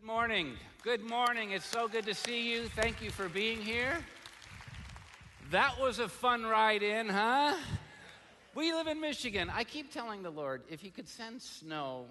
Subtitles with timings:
[0.00, 0.52] Good morning.
[0.82, 1.50] Good morning.
[1.50, 2.68] It's so good to see you.
[2.68, 3.98] Thank you for being here.
[5.50, 7.54] That was a fun ride in, huh?
[8.54, 9.50] We live in Michigan.
[9.52, 12.06] I keep telling the Lord if He could send snow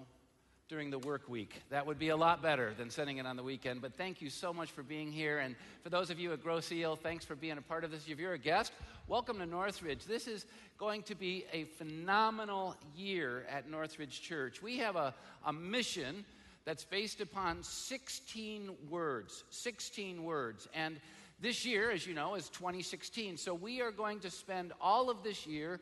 [0.68, 3.42] during the work week, that would be a lot better than sending it on the
[3.42, 3.82] weekend.
[3.82, 5.40] But thank you so much for being here.
[5.40, 8.06] And for those of you at Grosse Ile, thanks for being a part of this.
[8.06, 8.72] If you're a guest,
[9.08, 10.04] welcome to Northridge.
[10.04, 10.46] This is
[10.78, 14.62] going to be a phenomenal year at Northridge Church.
[14.62, 15.12] We have a,
[15.44, 16.24] a mission
[16.64, 19.44] that's based upon 16 words.
[19.50, 20.68] 16 words.
[20.74, 21.00] And
[21.40, 23.36] this year, as you know, is 2016.
[23.38, 25.80] So we are going to spend all of this year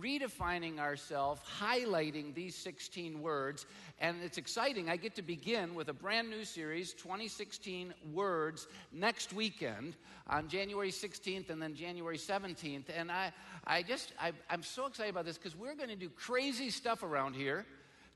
[0.00, 3.66] redefining ourselves, highlighting these 16 words.
[4.00, 4.90] And it's exciting.
[4.90, 9.96] I get to begin with a brand new series, 2016 Words, next weekend
[10.28, 12.84] on January 16th and then January 17th.
[12.94, 13.32] And I,
[13.66, 17.02] I just, I, I'm so excited about this because we're going to do crazy stuff
[17.02, 17.64] around here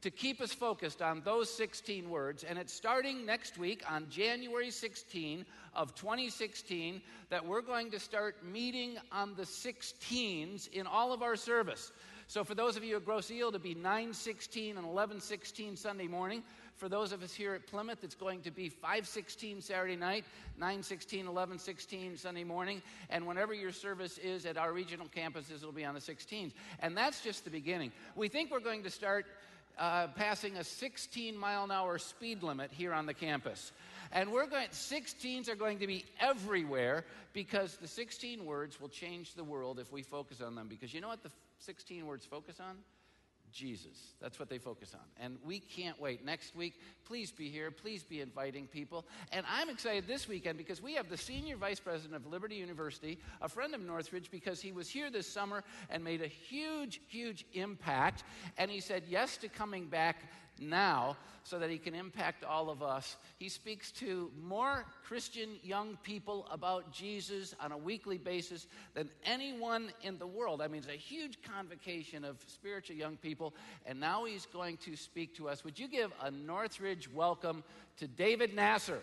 [0.02, 2.44] to keep us focused on those 16 words.
[2.44, 8.36] And it's starting next week on January 16 of 2016 that we're going to start
[8.44, 11.92] meeting on the 16s in all of our service.
[12.28, 16.44] So for those of you at Grosse Ile, to be 916 and 1116 Sunday morning.
[16.76, 20.24] For those of us here at Plymouth, it's going to be 516 Saturday night,
[20.56, 22.80] 916, 1116 Sunday morning.
[23.10, 26.52] And whenever your service is at our regional campuses, it'll be on the 16s.
[26.78, 27.92] And that's just the beginning.
[28.14, 29.26] We think we're going to start
[29.80, 33.72] uh, passing a 16 mile an hour speed limit here on the campus.
[34.12, 39.34] And we're going, 16s are going to be everywhere because the 16 words will change
[39.34, 40.68] the world if we focus on them.
[40.68, 42.76] Because you know what the 16 words focus on?
[43.52, 44.14] Jesus.
[44.20, 45.06] That's what they focus on.
[45.18, 46.24] And we can't wait.
[46.24, 47.70] Next week, please be here.
[47.70, 49.06] Please be inviting people.
[49.32, 53.18] And I'm excited this weekend because we have the senior vice president of Liberty University,
[53.40, 57.46] a friend of Northridge, because he was here this summer and made a huge, huge
[57.52, 58.24] impact.
[58.58, 60.16] And he said yes to coming back
[60.60, 63.16] now so that he can impact all of us.
[63.38, 69.90] He speaks to more Christian young people about Jesus on a weekly basis than anyone
[70.02, 70.60] in the world.
[70.60, 73.54] I mean, it's a huge convocation of spiritual young people,
[73.86, 75.64] and now he's going to speak to us.
[75.64, 77.64] Would you give a Northridge welcome
[77.98, 79.00] to David Nasser?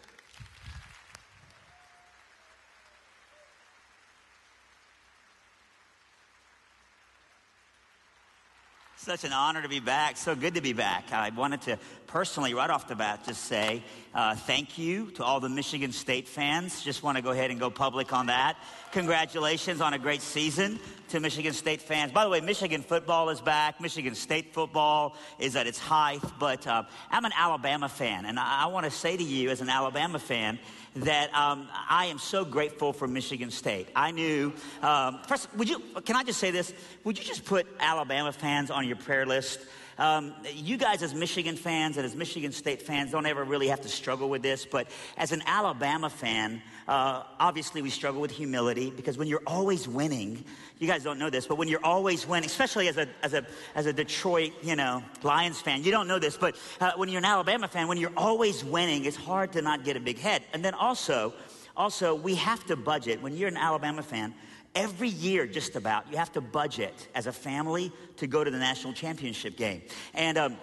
[9.08, 10.18] Such an honor to be back.
[10.18, 11.14] So good to be back.
[11.14, 13.82] I wanted to personally, right off the bat, just say
[14.14, 16.84] uh, thank you to all the Michigan State fans.
[16.84, 18.58] Just want to go ahead and go public on that.
[18.92, 22.12] Congratulations on a great season to Michigan State fans.
[22.12, 23.80] By the way, Michigan football is back.
[23.80, 26.20] Michigan State football is at its height.
[26.38, 29.62] But uh, I'm an Alabama fan, and I, I want to say to you, as
[29.62, 30.60] an Alabama fan,
[31.02, 33.90] that um, I am so grateful for Michigan State.
[33.96, 36.74] I knew, um, first, would you, can I just say this?
[37.04, 39.60] Would you just put Alabama fans on your prayer list?
[39.98, 43.82] Um, you guys, as Michigan fans and as Michigan State fans, don't ever really have
[43.82, 44.66] to struggle with this.
[44.66, 44.88] But
[45.18, 50.46] as an Alabama fan, uh, obviously we struggle with humility because when you're always winning,
[50.78, 53.46] you guys don't know this, but when you're always winning, especially as a, as a,
[53.74, 57.20] as a Detroit, you know, Lions fan, you don't know this, but uh, when you're
[57.20, 60.44] an Alabama fan, when you're always winning, it's hard to not get a big head.
[60.54, 61.34] And then also,
[61.76, 63.22] also, we have to budget.
[63.22, 64.34] When you're an Alabama fan,
[64.76, 68.60] every year, just about, you have to budget as a family to go to the
[68.60, 69.82] national championship game.
[70.14, 70.58] And, um,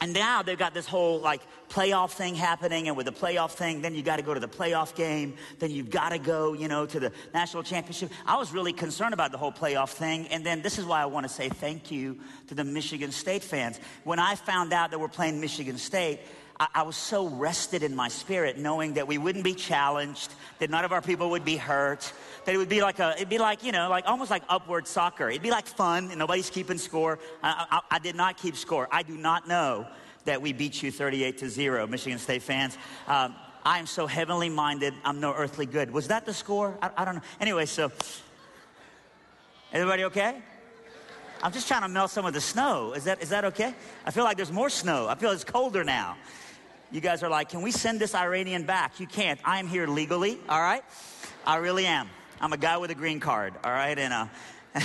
[0.00, 3.80] and now they've got this whole like playoff thing happening, and with the playoff thing,
[3.80, 6.68] then you got to go to the playoff game, then you've got to go, you
[6.68, 8.10] know, to the national championship.
[8.26, 11.06] I was really concerned about the whole playoff thing, and then this is why I
[11.06, 13.80] want to say thank you to the Michigan State fans.
[14.02, 16.20] When I found out that we're playing Michigan State,
[16.58, 20.70] I, I was so rested in my spirit knowing that we wouldn't be challenged, that
[20.70, 22.12] none of our people would be hurt,
[22.44, 24.86] that it would be like a, it'd be like, you know, like almost like upward
[24.86, 25.28] soccer.
[25.28, 27.18] It'd be like fun and nobody's keeping score.
[27.42, 28.88] I, I, I did not keep score.
[28.90, 29.86] I do not know
[30.24, 32.78] that we beat you 38 to 0, Michigan State fans.
[33.06, 33.34] Um,
[33.64, 35.90] I am so heavenly minded, I'm no earthly good.
[35.90, 36.76] Was that the score?
[36.82, 37.22] I, I don't know.
[37.40, 37.90] Anyway, so,
[39.72, 40.42] everybody okay?
[41.42, 42.92] I'm just trying to melt some of the snow.
[42.92, 43.74] Is that, is that okay?
[44.06, 45.08] I feel like there's more snow.
[45.08, 46.16] I feel it's colder now.
[46.94, 49.00] You guys are like, can we send this Iranian back?
[49.00, 49.40] You can't.
[49.44, 50.84] I am here legally, all right?
[51.44, 52.08] I really am.
[52.40, 53.98] I'm a guy with a green card, all right?
[53.98, 54.26] And uh,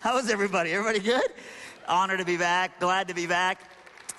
[0.00, 0.72] how is everybody?
[0.72, 1.30] Everybody good?
[1.86, 2.80] Honor to be back.
[2.80, 3.60] Glad to be back.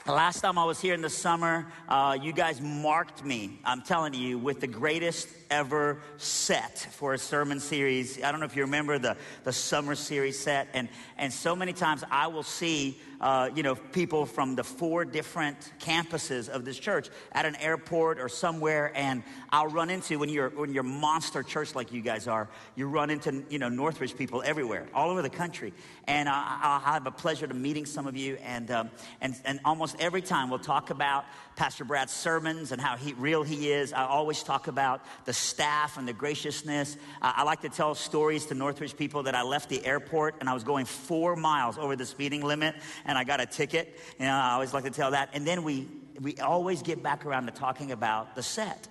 [0.05, 4.13] Last time I was here in the summer, uh, you guys marked me, I'm telling
[4.13, 8.23] you, with the greatest ever set for a sermon series.
[8.23, 10.67] I don't know if you remember the, the summer series set.
[10.73, 15.05] And, and so many times I will see, uh, you know, people from the four
[15.05, 18.91] different campuses of this church at an airport or somewhere.
[18.95, 22.87] And I'll run into, when you're, when you're monster church like you guys are, you
[22.87, 25.73] run into, you know, Northridge people everywhere, all over the country.
[26.05, 28.37] And I, I'll have a pleasure to meeting some of you.
[28.43, 28.91] And, um,
[29.21, 31.25] and, and almost every time we'll talk about
[31.57, 33.91] Pastor Brad's sermons and how he, real he is.
[33.91, 36.95] I always talk about the staff and the graciousness.
[37.19, 40.47] Uh, I like to tell stories to Northridge people that I left the airport and
[40.47, 42.75] I was going four miles over the speeding limit
[43.05, 43.99] and I got a ticket.
[44.19, 45.31] You know, I always like to tell that.
[45.33, 45.87] And then we,
[46.21, 48.87] we always get back around to talking about the set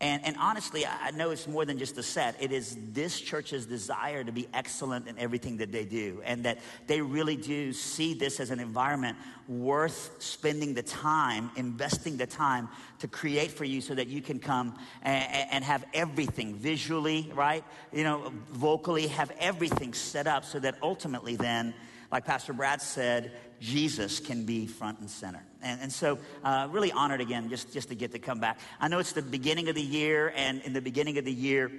[0.00, 2.36] and, and honestly, I know it's more than just a set.
[2.40, 6.58] It is this church's desire to be excellent in everything that they do, and that
[6.86, 9.18] they really do see this as an environment
[9.48, 12.68] worth spending the time, investing the time
[13.00, 17.64] to create for you so that you can come and, and have everything visually, right?
[17.92, 21.74] You know, vocally, have everything set up so that ultimately then
[22.10, 25.42] like Pastor Brad said, Jesus can be front and center.
[25.62, 28.60] And, and so, uh, really honored again just, just to get to come back.
[28.80, 31.70] I know it's the beginning of the year, and in the beginning of the year,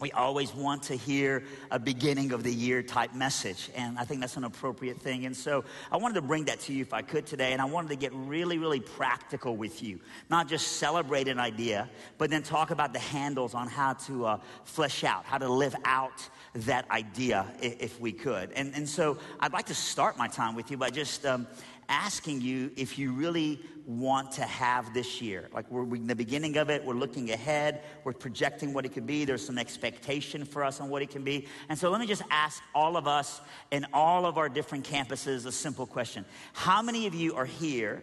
[0.00, 3.70] we always want to hear a beginning of the year type message.
[3.74, 5.26] And I think that's an appropriate thing.
[5.26, 7.52] And so I wanted to bring that to you if I could today.
[7.52, 10.00] And I wanted to get really, really practical with you.
[10.28, 11.88] Not just celebrate an idea,
[12.18, 15.76] but then talk about the handles on how to uh, flesh out, how to live
[15.84, 18.52] out that idea if we could.
[18.52, 21.46] And, and so I'd like to start my time with you by just um,
[21.90, 25.48] asking you if you really want to have this year.
[25.52, 29.06] Like we're, in the beginning of it, we're looking ahead, we're projecting what it could
[29.06, 29.24] be.
[29.24, 31.46] There's some expectation for us on what it can be.
[31.68, 33.40] And so let me just ask all of us
[33.72, 38.02] in all of our different campuses a simple question How many of you are here?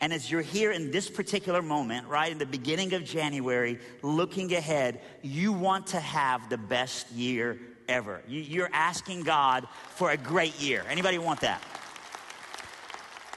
[0.00, 4.52] And as you're here in this particular moment, right, in the beginning of January, looking
[4.52, 8.22] ahead, you want to have the best year ever.
[8.28, 10.84] You're asking God for a great year.
[10.90, 11.62] Anybody want that?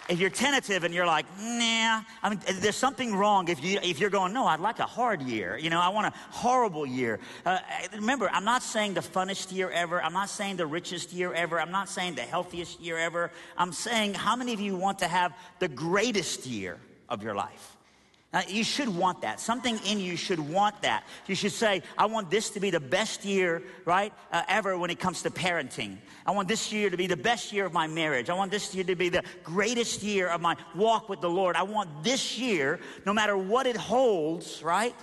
[0.09, 3.99] If you're tentative and you're like, nah, I mean, there's something wrong if, you, if
[3.99, 5.57] you're going, no, I'd like a hard year.
[5.57, 7.19] You know, I want a horrible year.
[7.45, 7.59] Uh,
[7.93, 10.01] remember, I'm not saying the funnest year ever.
[10.01, 11.61] I'm not saying the richest year ever.
[11.61, 13.31] I'm not saying the healthiest year ever.
[13.55, 16.77] I'm saying, how many of you want to have the greatest year
[17.07, 17.77] of your life?
[18.31, 19.39] Now, you should want that.
[19.39, 21.03] Something in you should want that.
[21.25, 24.91] You should say, I want this to be the best year, right, uh, ever when
[24.91, 25.97] it comes to parenting.
[26.27, 28.29] I want this year to be the best year of my marriage.
[28.29, 31.55] I want this year to be the greatest year of my walk with the Lord.
[31.55, 34.95] I want this year, no matter what it holds, right,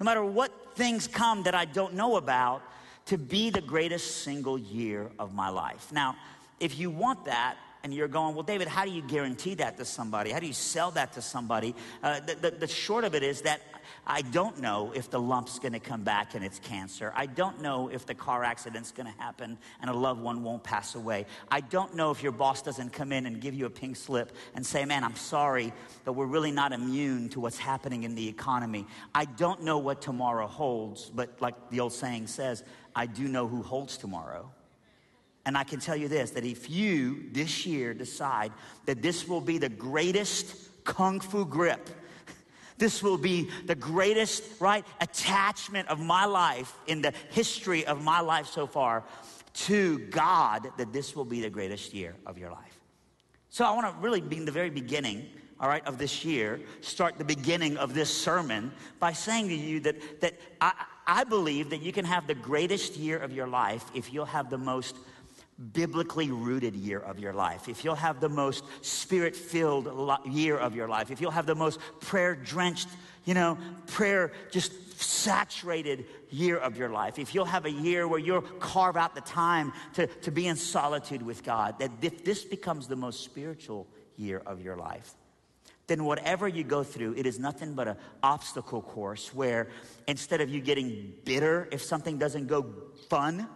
[0.00, 2.62] no matter what things come that I don't know about,
[3.06, 5.92] to be the greatest single year of my life.
[5.92, 6.16] Now,
[6.58, 9.84] if you want that, and you're going, well, David, how do you guarantee that to
[9.84, 10.32] somebody?
[10.32, 11.72] How do you sell that to somebody?
[12.02, 13.60] Uh, the, the, the short of it is that
[14.04, 17.12] I don't know if the lump's gonna come back and it's cancer.
[17.14, 20.96] I don't know if the car accident's gonna happen and a loved one won't pass
[20.96, 21.26] away.
[21.48, 24.32] I don't know if your boss doesn't come in and give you a pink slip
[24.56, 25.72] and say, man, I'm sorry,
[26.04, 28.88] but we're really not immune to what's happening in the economy.
[29.14, 32.64] I don't know what tomorrow holds, but like the old saying says,
[32.96, 34.50] I do know who holds tomorrow.
[35.46, 38.52] And I can tell you this that if you this year decide
[38.84, 41.88] that this will be the greatest kung fu grip,
[42.78, 48.20] this will be the greatest, right, attachment of my life in the history of my
[48.20, 49.04] life so far
[49.54, 52.78] to God, that this will be the greatest year of your life.
[53.48, 55.26] So I want to really be in the very beginning
[55.58, 59.80] all right, of this year, start the beginning of this sermon by saying to you
[59.80, 60.72] that, that I,
[61.06, 64.50] I believe that you can have the greatest year of your life if you'll have
[64.50, 64.96] the most
[65.72, 69.88] biblically rooted year of your life, if you'll have the most spirit filled
[70.26, 72.88] year of your life, if you'll have the most prayer drenched,
[73.24, 73.56] you know,
[73.86, 78.96] prayer just saturated year of your life, if you'll have a year where you'll carve
[78.96, 82.96] out the time to, to be in solitude with God, that if this becomes the
[82.96, 85.14] most spiritual year of your life,
[85.86, 89.68] then whatever you go through, it is nothing but an obstacle course where
[90.06, 92.66] instead of you getting bitter if something doesn't go
[93.08, 93.48] fun,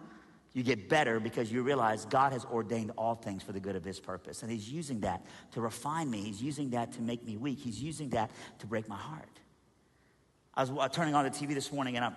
[0.53, 3.85] you get better because you realize God has ordained all things for the good of
[3.85, 4.43] His purpose.
[4.43, 6.23] And He's using that to refine me.
[6.23, 7.61] He's using that to make me weak.
[7.61, 9.41] He's using that to break my heart.
[10.55, 12.13] I was turning on the TV this morning and I,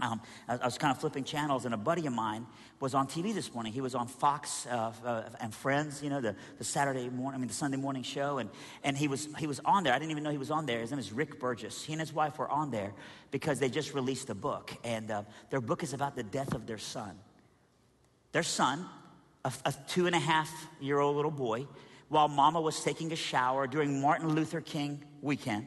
[0.00, 2.46] um, I was kind of flipping channels, and a buddy of mine
[2.80, 3.72] was on TV this morning.
[3.72, 7.40] He was on Fox uh, uh, and Friends, you know, the, the Saturday morning, I
[7.40, 8.48] mean, the Sunday morning show, and,
[8.82, 9.92] and he, was, he was on there.
[9.92, 10.80] I didn't even know he was on there.
[10.80, 11.84] His name is Rick Burgess.
[11.84, 12.94] He and his wife were on there
[13.30, 16.66] because they just released a book, and uh, their book is about the death of
[16.66, 17.18] their son
[18.32, 18.86] their son,
[19.44, 21.66] a, a two and a half year old little boy,
[22.08, 25.66] while mama was taking a shower during Martin Luther King weekend.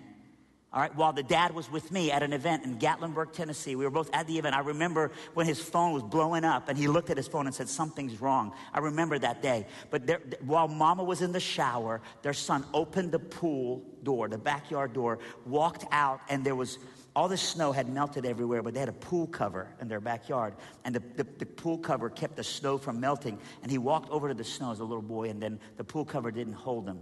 [0.75, 3.85] All right, while the dad was with me at an event in Gatlinburg, Tennessee, we
[3.85, 4.57] were both at the event.
[4.57, 7.55] I remember when his phone was blowing up and he looked at his phone and
[7.55, 8.51] said, Something's wrong.
[8.73, 9.67] I remember that day.
[9.89, 14.37] But there, while mama was in the shower, their son opened the pool door, the
[14.37, 16.77] backyard door, walked out, and there was
[17.15, 20.53] all the snow had melted everywhere, but they had a pool cover in their backyard.
[20.83, 23.39] And the, the, the, pool cover kept the snow from melting.
[23.63, 26.03] And he walked over to the snow as a little boy, and then the pool
[26.03, 26.99] cover didn't hold him.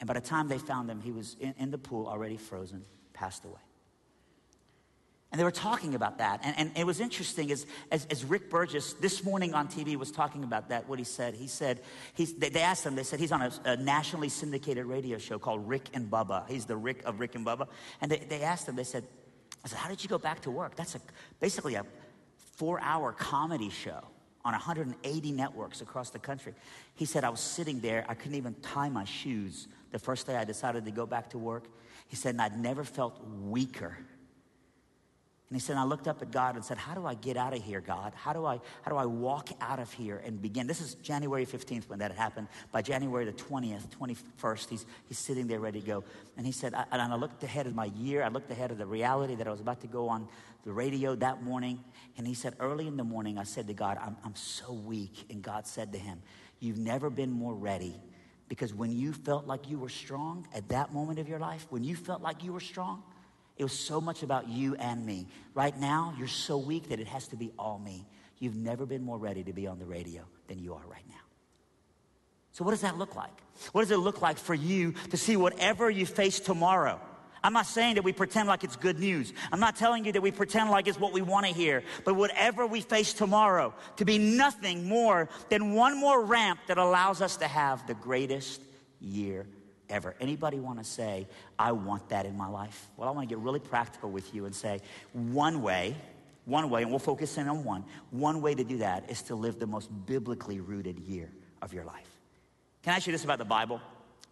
[0.00, 2.84] And by the time they found him, he was in, in the pool, already frozen,
[3.12, 3.60] passed away.
[5.32, 6.40] And they were talking about that.
[6.44, 10.12] And, and it was interesting as, as, as, Rick Burgess this morning on TV was
[10.12, 11.34] talking about that, what he said.
[11.34, 11.80] He said,
[12.12, 15.38] he's, they, they asked him, they said he's on a, a, nationally syndicated radio show
[15.38, 16.46] called Rick and Bubba.
[16.50, 17.68] He's the Rick of Rick and Bubba.
[18.02, 19.04] And they, they asked him, they said,
[19.64, 20.76] I said, how did you go back to work?
[20.76, 21.00] That's a,
[21.40, 21.86] basically a
[22.36, 24.00] four hour comedy show
[24.44, 26.52] on 180 networks across the country.
[26.94, 30.36] He said, I was sitting there, I couldn't even tie my shoes the first day
[30.36, 31.68] I decided to go back to work.
[32.08, 33.96] He said, and I'd never felt weaker
[35.52, 37.52] and he said, I looked up at God and said, How do I get out
[37.52, 38.14] of here, God?
[38.16, 40.66] How do I, how do I walk out of here and begin?
[40.66, 42.48] This is January 15th when that happened.
[42.70, 46.04] By January the 20th, 21st, he's, he's sitting there ready to go.
[46.38, 48.22] And he said, I, And I looked ahead of my year.
[48.22, 50.26] I looked ahead of the reality that I was about to go on
[50.64, 51.84] the radio that morning.
[52.16, 55.26] And he said, Early in the morning, I said to God, I'm, I'm so weak.
[55.28, 56.22] And God said to him,
[56.60, 58.00] You've never been more ready.
[58.48, 61.84] Because when you felt like you were strong at that moment of your life, when
[61.84, 63.02] you felt like you were strong,
[63.56, 65.28] it was so much about you and me.
[65.54, 68.06] Right now, you're so weak that it has to be all me.
[68.38, 71.14] You've never been more ready to be on the radio than you are right now.
[72.52, 73.30] So, what does that look like?
[73.72, 77.00] What does it look like for you to see whatever you face tomorrow?
[77.44, 79.32] I'm not saying that we pretend like it's good news.
[79.50, 81.82] I'm not telling you that we pretend like it's what we want to hear.
[82.04, 87.20] But whatever we face tomorrow, to be nothing more than one more ramp that allows
[87.20, 88.62] us to have the greatest
[89.00, 89.46] year
[89.88, 90.14] ever.
[90.20, 91.26] Anybody want to say,
[91.58, 92.88] I want that in my life?
[92.96, 94.80] Well, I want to get really practical with you and say,
[95.12, 95.96] one way,
[96.44, 99.34] one way, and we'll focus in on one, one way to do that is to
[99.34, 102.08] live the most biblically rooted year of your life.
[102.82, 103.80] Can I ask you this about the Bible?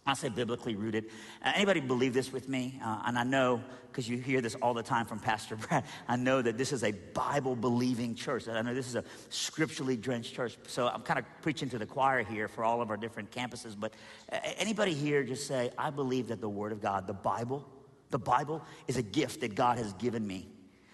[0.05, 1.05] I say biblically rooted.
[1.45, 2.79] Uh, anybody believe this with me?
[2.83, 6.15] Uh, and I know, because you hear this all the time from Pastor Brad, I
[6.15, 8.47] know that this is a Bible believing church.
[8.47, 10.57] I know this is a scripturally drenched church.
[10.67, 13.75] So I'm kind of preaching to the choir here for all of our different campuses.
[13.79, 13.93] But
[14.31, 17.67] uh, anybody here just say, I believe that the Word of God, the Bible,
[18.09, 20.47] the Bible is a gift that God has given me.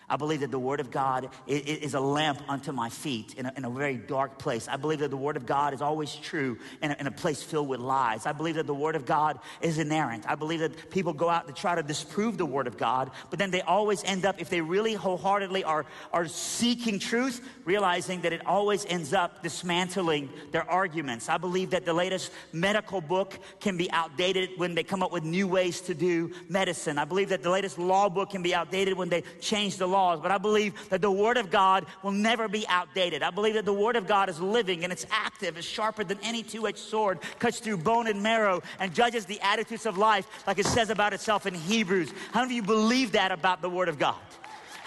[0.09, 3.53] I believe that the Word of God is a lamp unto my feet in a,
[3.57, 4.69] in a very dark place.
[4.69, 7.43] I believe that the Word of God is always true in a, in a, place
[7.43, 8.25] filled with lies.
[8.25, 10.23] I believe that the Word of God is inerrant.
[10.25, 13.37] I believe that people go out to try to disprove the Word of God, but
[13.37, 18.31] then they always end up, if they really wholeheartedly are, are seeking truth, realizing that
[18.31, 21.27] it always ends up dismantling their arguments.
[21.27, 25.25] I believe that the latest medical book can be outdated when they come up with
[25.25, 26.97] new ways to do medicine.
[26.97, 29.96] I believe that the latest law book can be outdated when they change the law
[29.97, 33.23] laws, but I believe that the Word of God will never be outdated.
[33.23, 36.19] I believe that the Word of God is living and it's active, it's sharper than
[36.21, 40.27] any two edged sword, cuts through bone and marrow, and judges the attitudes of life
[40.45, 42.13] like it says about itself in Hebrews.
[42.31, 44.15] How many of you believe that about the Word of God?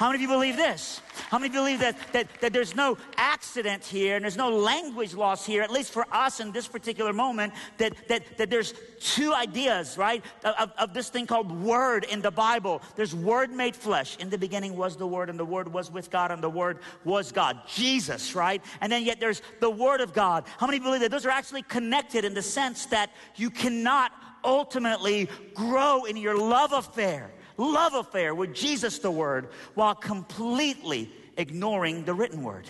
[0.00, 1.02] How many of you believe this?
[1.28, 5.44] How many believe that, that, that there's no accident here and there's no language loss
[5.44, 9.98] here, at least for us in this particular moment, that, that, that there's two ideas,
[9.98, 12.80] right, of, of this thing called word in the Bible.
[12.96, 14.16] There's word made flesh.
[14.16, 16.78] In the beginning was the word, and the word was with God, and the word
[17.04, 17.60] was God.
[17.68, 18.64] Jesus, right?
[18.80, 20.46] And then yet there's the word of God.
[20.56, 24.12] How many believe that those are actually connected in the sense that you cannot
[24.44, 32.04] ultimately grow in your love affair love affair with Jesus, the Word, while completely ignoring
[32.04, 32.68] the written word.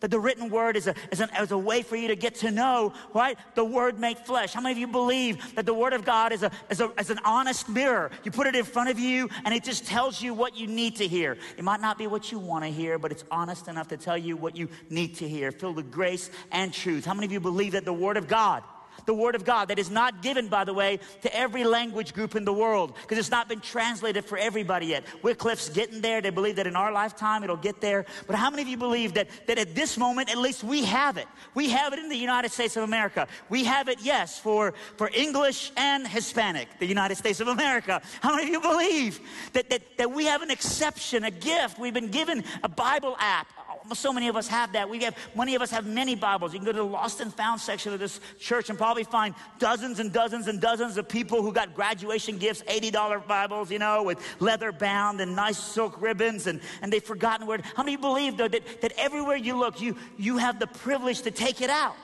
[0.00, 2.34] That the written word is a, is, an, is a way for you to get
[2.36, 3.38] to know, right?
[3.54, 4.52] The word made flesh.
[4.52, 7.10] How many of you believe that the word of God is, a, is, a, is
[7.10, 8.10] an honest mirror?
[8.24, 10.96] You put it in front of you and it just tells you what you need
[10.96, 11.36] to hear.
[11.56, 14.18] It might not be what you want to hear, but it's honest enough to tell
[14.18, 17.04] you what you need to hear, filled with grace and truth.
[17.04, 18.64] How many of you believe that the word of God
[19.06, 22.36] the Word of God that is not given, by the way, to every language group
[22.36, 25.04] in the world because it's not been translated for everybody yet.
[25.22, 26.20] Wycliffe's getting there.
[26.20, 28.06] They believe that in our lifetime it'll get there.
[28.26, 31.16] But how many of you believe that, that at this moment, at least we have
[31.16, 31.26] it?
[31.54, 33.28] We have it in the United States of America.
[33.48, 38.02] We have it, yes, for, for English and Hispanic, the United States of America.
[38.20, 39.20] How many of you believe
[39.52, 41.78] that, that, that we have an exception, a gift?
[41.78, 43.46] We've been given a Bible app,
[43.94, 44.88] so many of us have that.
[44.88, 46.52] We have, many of us have many Bibles.
[46.52, 49.34] You can go to the lost and found section of this church and probably find
[49.58, 54.02] dozens and dozens and dozens of people who got graduation gifts, $80 Bibles, you know,
[54.02, 57.60] with leather bound and nice silk ribbons, and, and they've forgotten where.
[57.76, 61.30] How many believe, though, that, that everywhere you look, you, you have the privilege to
[61.30, 61.96] take it out?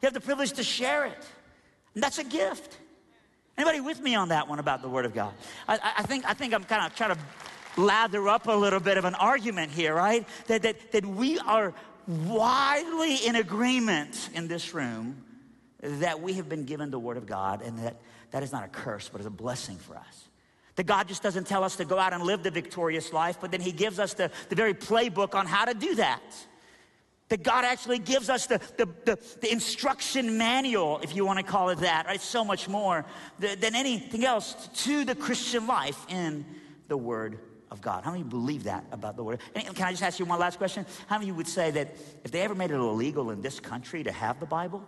[0.00, 1.26] You have the privilege to share it.
[1.94, 2.78] And that's a gift.
[3.56, 5.34] Anybody with me on that one about the Word of God?
[5.66, 7.18] I, I think, I think I'm kind of trying to
[7.78, 10.26] lather up a little bit of an argument here, right?
[10.48, 11.72] That, that, that we are
[12.06, 15.22] widely in agreement in this room
[15.80, 17.96] that we have been given the Word of God and that
[18.30, 20.28] that is not a curse, but is a blessing for us.
[20.76, 23.50] That God just doesn't tell us to go out and live the victorious life, but
[23.50, 26.22] then He gives us the, the very playbook on how to do that.
[27.28, 31.44] That God actually gives us the, the, the, the instruction manual, if you want to
[31.44, 32.20] call it that, right?
[32.20, 33.04] So much more
[33.38, 36.46] than anything else to the Christian life in
[36.88, 37.38] the Word
[37.70, 38.04] of God.
[38.04, 39.40] How many believe that about the Word?
[39.54, 40.86] And can I just ask you one last question?
[41.06, 44.12] How many would say that if they ever made it illegal in this country to
[44.12, 44.86] have the Bible,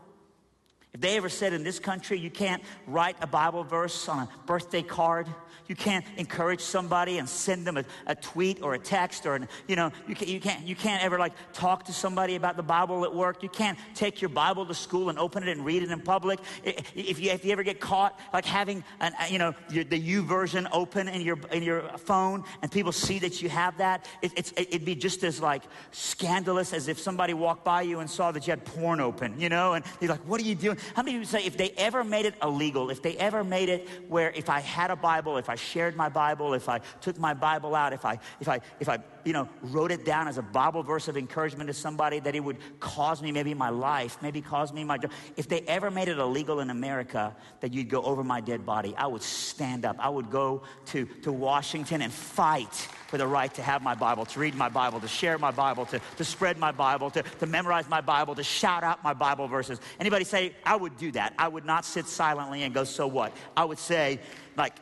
[0.93, 4.29] if they ever said in this country you can't write a Bible verse on a
[4.47, 5.29] birthday card,
[5.71, 9.49] you can't encourage somebody and send them a, a tweet or a text or, an,
[9.69, 12.63] you know, you, can, you, can't, you can't ever like talk to somebody about the
[12.63, 13.41] Bible at work.
[13.45, 16.41] You can't take your Bible to school and open it and read it in public.
[16.65, 20.69] If you, if you ever get caught like having, an, you know, your, the YouVersion
[20.73, 24.53] open in your, in your phone and people see that you have that, it, it's,
[24.57, 28.45] it'd be just as like scandalous as if somebody walked by you and saw that
[28.45, 30.79] you had porn open, you know, and they're like, what are you doing?
[30.95, 33.69] How many of you say if they ever made it illegal, if they ever made
[33.69, 37.19] it where if I had a Bible, if I shared my Bible, if I took
[37.19, 40.39] my Bible out, if I, if I, if I, you know, wrote it down as
[40.39, 44.19] a Bible verse of encouragement to somebody, that it would cause me maybe my life,
[44.23, 45.11] maybe cause me my job.
[45.37, 48.95] If they ever made it illegal in America that you'd go over my dead body,
[48.97, 49.97] I would stand up.
[49.99, 54.25] I would go to, to Washington and fight for the right to have my Bible,
[54.25, 57.47] to read my Bible, to share my Bible, to, to spread my Bible, to, to
[57.47, 59.81] memorize my Bible, to shout out my Bible verses.
[59.99, 61.35] Anybody say, I would do that?
[61.37, 63.37] I would not sit silently and go, so what?
[63.57, 64.21] I would say,
[64.57, 64.77] like,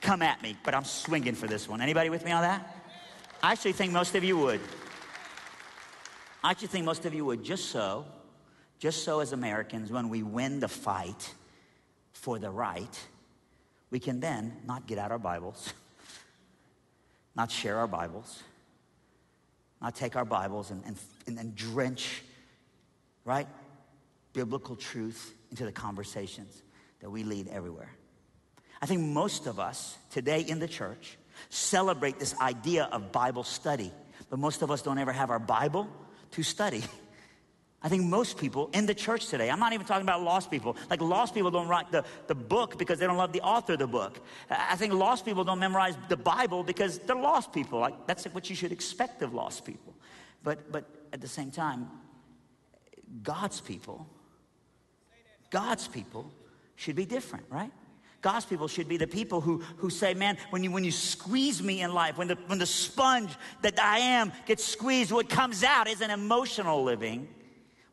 [0.00, 1.80] come at me, but I'm swinging for this one.
[1.80, 2.71] Anybody with me on that?
[3.42, 4.60] I actually think most of you would.
[6.44, 8.06] I actually think most of you would, just so,
[8.78, 11.34] just so as Americans, when we win the fight
[12.12, 13.00] for the right,
[13.90, 15.72] we can then not get out our Bibles,
[17.34, 18.44] not share our Bibles,
[19.80, 22.22] not take our Bibles and, and, and drench,
[23.24, 23.48] right,
[24.32, 26.62] biblical truth into the conversations
[27.00, 27.90] that we lead everywhere.
[28.80, 31.18] I think most of us today in the church
[31.48, 33.92] celebrate this idea of Bible study,
[34.30, 35.88] but most of us don't ever have our Bible
[36.32, 36.82] to study.
[37.84, 40.76] I think most people in the church today, I'm not even talking about lost people.
[40.88, 43.80] Like lost people don't write the, the book because they don't love the author of
[43.80, 44.20] the book.
[44.48, 47.80] I think lost people don't memorize the Bible because they're lost people.
[47.80, 49.94] Like that's what you should expect of lost people.
[50.44, 51.90] But but at the same time,
[53.22, 54.06] God's people,
[55.50, 56.32] God's people
[56.76, 57.72] should be different, right?
[58.22, 61.60] God's people should be the people who, who say, man, when you, when you squeeze
[61.60, 63.30] me in life, when the, when the sponge
[63.62, 67.28] that I am gets squeezed, what comes out isn't emotional living.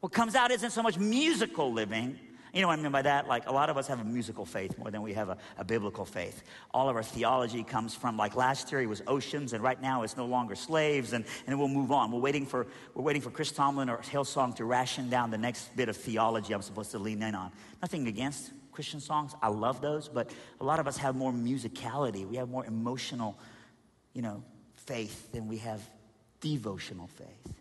[0.01, 2.19] What comes out isn't so much musical living.
[2.53, 3.27] You know what I mean by that?
[3.27, 5.63] Like a lot of us have a musical faith more than we have a, a,
[5.63, 6.43] biblical faith.
[6.73, 10.01] All of our theology comes from like last year it was oceans, and right now
[10.01, 12.11] it's no longer slaves, and, and we'll move on.
[12.11, 12.65] We're waiting for
[12.95, 16.53] we're waiting for Chris Tomlin or Hillsong to ration down the next bit of theology
[16.53, 17.51] I'm supposed to lean in on.
[17.83, 19.33] Nothing against Christian songs.
[19.41, 20.29] I love those, but
[20.59, 22.27] a lot of us have more musicality.
[22.27, 23.37] We have more emotional,
[24.13, 24.43] you know,
[24.75, 25.81] faith than we have
[26.41, 27.53] devotional faith.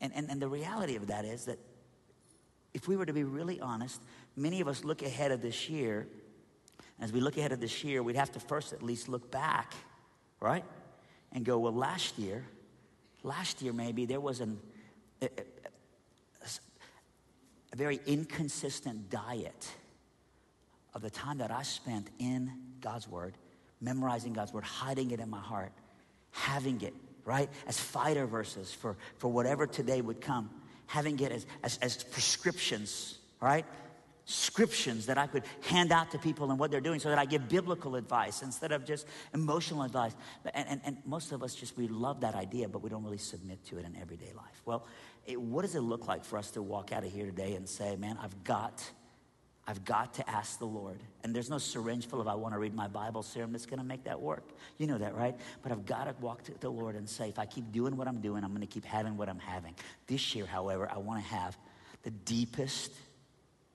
[0.00, 1.58] And, and, and the reality of that is that
[2.74, 4.00] if we were to be really honest,
[4.36, 6.06] many of us look ahead of this year.
[7.00, 9.74] As we look ahead of this year, we'd have to first at least look back,
[10.40, 10.64] right?
[11.32, 12.44] And go, well, last year,
[13.22, 14.58] last year maybe there was an,
[17.72, 19.70] a very inconsistent diet
[20.94, 23.34] of the time that I spent in God's Word,
[23.80, 25.72] memorizing God's Word, hiding it in my heart,
[26.32, 30.50] having it, right, as fighter verses for, for whatever today would come,
[30.86, 33.64] having it as, as, as prescriptions, right?
[34.24, 37.24] Scriptions that I could hand out to people and what they're doing so that I
[37.24, 40.14] give biblical advice instead of just emotional advice.
[40.54, 43.18] And, and, and most of us just, we love that idea, but we don't really
[43.18, 44.62] submit to it in everyday life.
[44.64, 44.86] Well,
[45.26, 47.68] it, what does it look like for us to walk out of here today and
[47.68, 48.88] say, man, I've got,
[49.66, 51.00] I've got to ask the Lord.
[51.24, 53.80] And there's no syringe full of I want to read my Bible serum that's going
[53.80, 54.48] to make that work.
[54.78, 55.34] You know that, right?
[55.62, 58.06] But I've got to walk to the Lord and say, if I keep doing what
[58.06, 59.74] I'm doing, I'm going to keep having what I'm having.
[60.06, 61.56] This year, however, I want to have
[62.04, 62.92] the deepest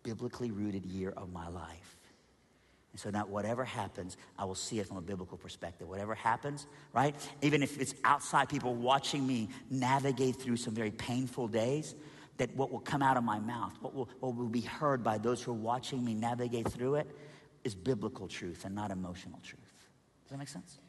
[0.08, 1.98] biblically rooted year of my life.
[2.94, 5.90] And so now, whatever happens, I will see it from a biblical perspective.
[5.90, 7.14] Whatever happens, right?
[7.42, 11.94] Even if it's outside people watching me navigate through some very painful days,
[12.38, 15.18] that what will come out of my mouth, what will, what will be heard by
[15.18, 17.08] those who are watching me navigate through it,
[17.66, 19.60] is biblical truth and not emotional truth.
[20.24, 20.80] Does that make sense?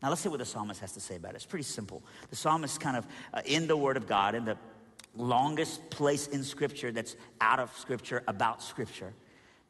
[0.00, 1.36] Now, let's see what the psalmist has to say about it.
[1.36, 2.04] It's pretty simple.
[2.30, 4.56] The psalmist kind of uh, in the Word of God, in the
[5.16, 9.12] longest place in Scripture that's out of Scripture, about Scripture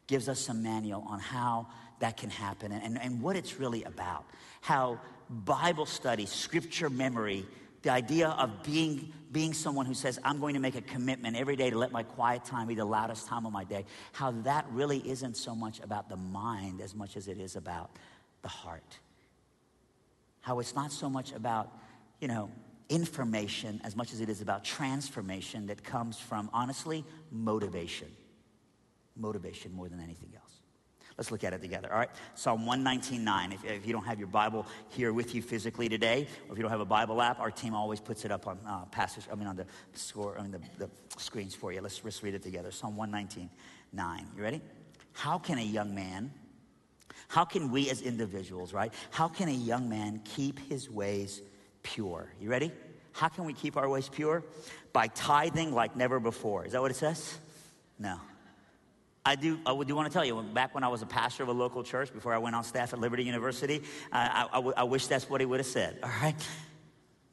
[0.06, 1.68] gives us some manual on how
[2.00, 4.24] that can happen and, and what it's really about.
[4.60, 5.00] How
[5.30, 7.46] Bible study, scripture memory,
[7.82, 11.56] the idea of being, being someone who says, I'm going to make a commitment every
[11.56, 14.66] day to let my quiet time be the loudest time of my day, how that
[14.72, 17.90] really isn't so much about the mind as much as it is about
[18.42, 18.98] the heart.
[20.40, 21.70] How it's not so much about,
[22.20, 22.50] you know,
[22.90, 28.08] information as much as it is about transformation that comes from, honestly, motivation.
[29.16, 30.50] Motivation more than anything else.
[31.16, 32.10] Let's look at it together, all right?
[32.34, 33.52] Psalm 119.9.
[33.52, 36.62] If, if you don't have your Bible here with you physically today, or if you
[36.62, 39.34] don't have a Bible app, our team always puts it up on uh, passage, I
[39.34, 41.82] mean on the score, I mean the, the screens for you.
[41.82, 42.70] Let's, let's read it together.
[42.70, 44.36] Psalm 119.9.
[44.36, 44.62] You ready?
[45.12, 46.32] How can a young man,
[47.28, 48.92] how can we as individuals, right?
[49.10, 51.42] How can a young man keep his ways
[51.82, 52.32] pure?
[52.40, 52.72] You ready?
[53.12, 54.44] How can we keep our ways pure?
[54.92, 56.64] By tithing like never before.
[56.64, 57.38] Is that what it says?
[57.98, 58.20] No.
[59.24, 61.42] I do, I would do want to tell you, back when I was a pastor
[61.42, 64.82] of a local church, before I went on staff at Liberty University, I, I, I
[64.84, 66.34] wish that's what he would have said, all right?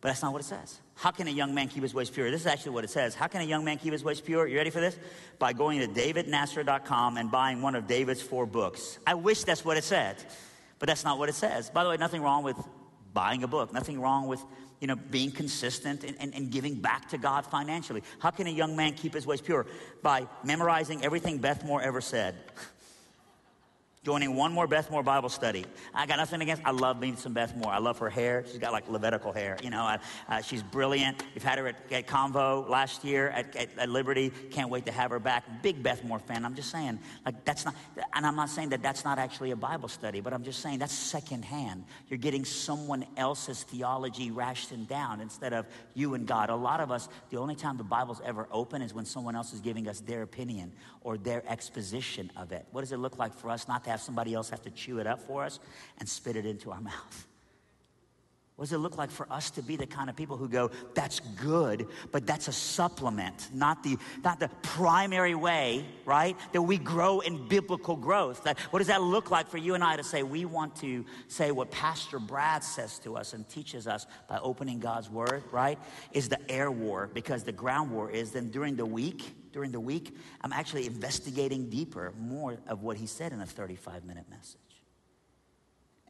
[0.01, 0.79] But that's not what it says.
[0.95, 2.29] How can a young man keep his ways pure?
[2.29, 3.15] This is actually what it says.
[3.15, 4.47] How can a young man keep his ways pure?
[4.47, 4.97] You ready for this?
[5.39, 8.99] By going to davidnasser.com and buying one of David's four books.
[9.07, 10.23] I wish that's what it said,
[10.79, 11.69] but that's not what it says.
[11.69, 12.57] By the way, nothing wrong with
[13.17, 14.39] buying a book, nothing wrong with
[14.79, 18.03] you know, being consistent and, and, and, giving back to God financially.
[18.19, 19.65] How can a young man keep his ways pure?
[20.03, 22.35] By memorizing everything Beth Moore ever said
[24.03, 25.65] joining one more Beth Moore Bible study.
[25.93, 27.71] I got nothing against, I love me some Beth Moore.
[27.71, 28.43] I love her hair.
[28.47, 29.81] She's got like Levitical hair, you know.
[29.81, 31.23] I, uh, she's brilliant.
[31.33, 34.31] We've had her at, at Convo last year at, at, at, Liberty.
[34.51, 35.61] Can't wait to have her back.
[35.61, 36.45] Big Beth Moore fan.
[36.45, 37.75] I'm just saying, like, that's not,
[38.13, 40.79] and I'm not saying that that's not actually a Bible study, but I'm just saying
[40.79, 41.83] that's secondhand.
[42.07, 46.49] You're getting someone else's theology rationed down instead of you and God.
[46.49, 49.53] A lot of us, the only time the Bible's ever open is when someone else
[49.53, 52.65] is giving us their opinion or their exposition of it.
[52.71, 54.99] What does it look like for us not to have somebody else have to chew
[54.99, 55.59] it up for us
[55.97, 57.27] and spit it into our mouth?
[58.57, 60.71] What does it look like for us to be the kind of people who go,
[60.95, 66.35] that's good, but that's a supplement, not the, not the primary way, right?
[66.53, 68.43] That we grow in biblical growth.
[68.45, 71.05] That, what does that look like for you and I to say, we want to
[71.27, 75.77] say what Pastor Brad says to us and teaches us by opening God's word, right?
[76.11, 79.79] Is the air war, because the ground war is then during the week, during the
[79.79, 84.59] week, I'm actually investigating deeper more of what he said in a 35 minute message.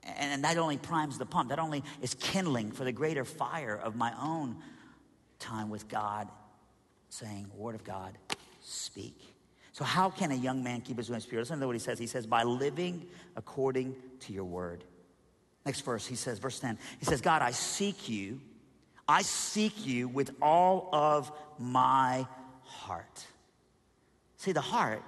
[0.04, 1.48] And that only primes the pump.
[1.48, 4.58] That only is kindling for the greater fire of my own
[5.40, 6.28] time with God,
[7.08, 8.18] saying, Word of God,
[8.60, 9.18] speak.
[9.72, 11.44] So, how can a young man keep his in spirit?
[11.44, 11.98] Listen to what he says.
[11.98, 13.06] He says, by living
[13.38, 14.84] according to your word.
[15.66, 18.42] Next verse, he says, verse 10, he says, God, I seek you.
[19.08, 22.28] I seek you with all of my
[22.68, 23.26] heart.
[24.38, 25.04] See, the heart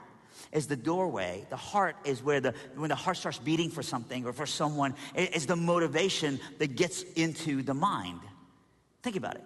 [0.51, 1.45] is the doorway.
[1.49, 4.95] The heart is where the when the heart starts beating for something or for someone,
[5.15, 8.19] is the motivation that gets into the mind.
[9.03, 9.43] Think about it.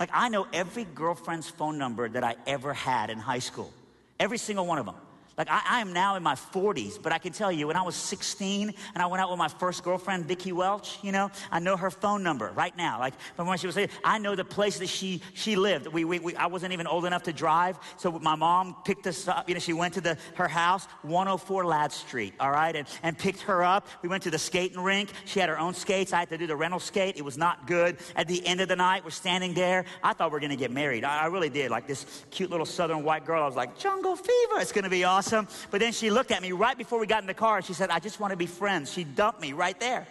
[0.00, 3.72] Like I know every girlfriend's phone number that I ever had in high school.
[4.18, 4.96] Every single one of them.
[5.36, 7.82] Like I, I, am now in my 40s, but I can tell you when I
[7.82, 11.58] was 16 and I went out with my first girlfriend, Vicki Welch, you know, I
[11.58, 13.00] know her phone number right now.
[13.00, 15.88] Like from when she was, saying, I know the place that she she lived.
[15.88, 19.26] We, we, we, I wasn't even old enough to drive, so my mom picked us
[19.26, 19.48] up.
[19.48, 23.18] You know, she went to the her house, 104 Ladd Street, all right, and, and
[23.18, 23.88] picked her up.
[24.02, 25.10] We went to the skating rink.
[25.24, 26.12] She had her own skates.
[26.12, 27.16] I had to do the rental skate.
[27.16, 27.96] It was not good.
[28.14, 29.84] At the end of the night, we're standing there.
[30.02, 31.02] I thought we are gonna get married.
[31.02, 31.72] I, I really did.
[31.72, 33.42] Like this cute little southern white girl.
[33.42, 34.60] I was like, jungle fever.
[34.60, 35.48] It's gonna be awesome awesome.
[35.70, 37.62] But then she looked at me right before we got in the car.
[37.62, 38.92] She said, I just want to be friends.
[38.92, 40.06] She dumped me right there.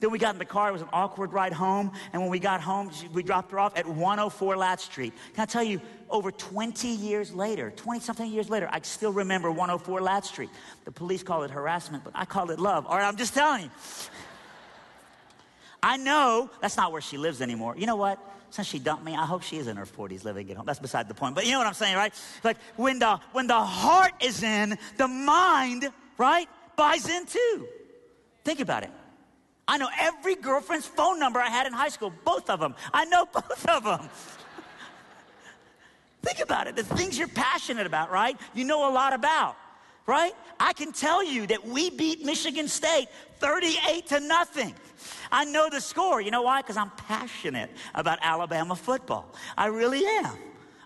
[0.00, 0.70] Then we got in the car.
[0.70, 1.92] It was an awkward ride home.
[2.12, 5.12] And when we got home, we dropped her off at 104 Ladd Street.
[5.34, 9.50] Can I tell you, over 20 years later, 20 something years later, I still remember
[9.50, 10.50] 104 Ladd Street.
[10.84, 12.86] The police call it harassment, but I call it love.
[12.86, 13.70] All right, I'm just telling you.
[15.82, 17.74] I know that's not where she lives anymore.
[17.76, 18.18] You know what?
[18.50, 20.66] Since she dumped me, I hope she is in her 40s living at home.
[20.66, 21.34] That's beside the point.
[21.34, 22.12] But you know what I'm saying, right?
[22.42, 27.66] Like when the when the heart is in, the mind, right, buys in too.
[28.44, 28.90] Think about it.
[29.68, 32.74] I know every girlfriend's phone number I had in high school, both of them.
[32.92, 34.08] I know both of them.
[36.22, 36.76] Think about it.
[36.76, 38.36] The things you're passionate about, right?
[38.52, 39.56] You know a lot about,
[40.06, 40.32] right?
[40.58, 43.06] I can tell you that we beat Michigan State
[43.38, 44.74] 38 to nothing.
[45.30, 46.20] I know the score.
[46.20, 46.62] You know why?
[46.62, 49.34] Because I'm passionate about Alabama football.
[49.56, 50.36] I really am.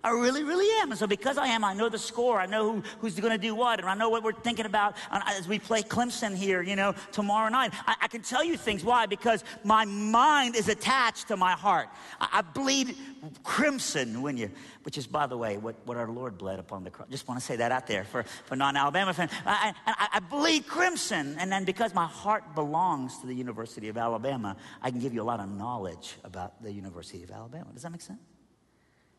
[0.05, 0.91] I really, really am.
[0.91, 2.39] And so because I am, I know the score.
[2.39, 3.81] I know who, who's going to do what.
[3.81, 6.95] And I know what we're thinking about uh, as we play Clemson here, you know,
[7.11, 7.73] tomorrow night.
[7.87, 8.85] I, I can tell you things.
[8.85, 9.07] Why?
[9.07, 11.89] Because my mind is attached to my heart.
[12.21, 12.97] I, I bleed
[13.45, 14.51] crimson when you,
[14.83, 17.09] which is, by the way, what, what our Lord bled upon the cross.
[17.09, 19.31] Just want to say that out there for, for non-Alabama fans.
[19.47, 21.37] I, I, I bleed crimson.
[21.39, 25.23] And then because my heart belongs to the University of Alabama, I can give you
[25.23, 27.71] a lot of knowledge about the University of Alabama.
[27.73, 28.21] Does that make sense?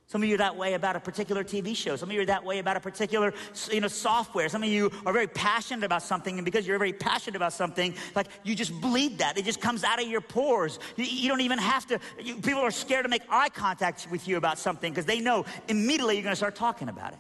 [0.07, 1.95] Some of you are that way about a particular TV show.
[1.95, 3.33] Some of you are that way about a particular,
[3.71, 4.47] you know, software.
[4.49, 7.95] Some of you are very passionate about something, and because you're very passionate about something,
[8.13, 9.35] like you just bleed that.
[9.37, 10.77] It just comes out of your pores.
[10.95, 11.99] You, you don't even have to.
[12.23, 15.43] You, people are scared to make eye contact with you about something because they know
[15.67, 17.19] immediately you're going to start talking about it.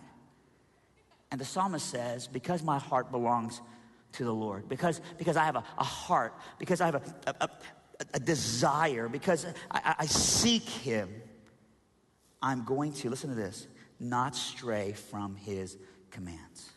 [1.31, 3.61] And the psalmist says, "Because my heart belongs
[4.13, 7.49] to the Lord, because because I have a, a heart, because I have a, a,
[8.13, 11.09] a desire, because I, I seek Him."
[12.45, 13.67] I'm going to, listen to this,
[13.99, 15.77] not stray from his
[16.11, 16.69] commands.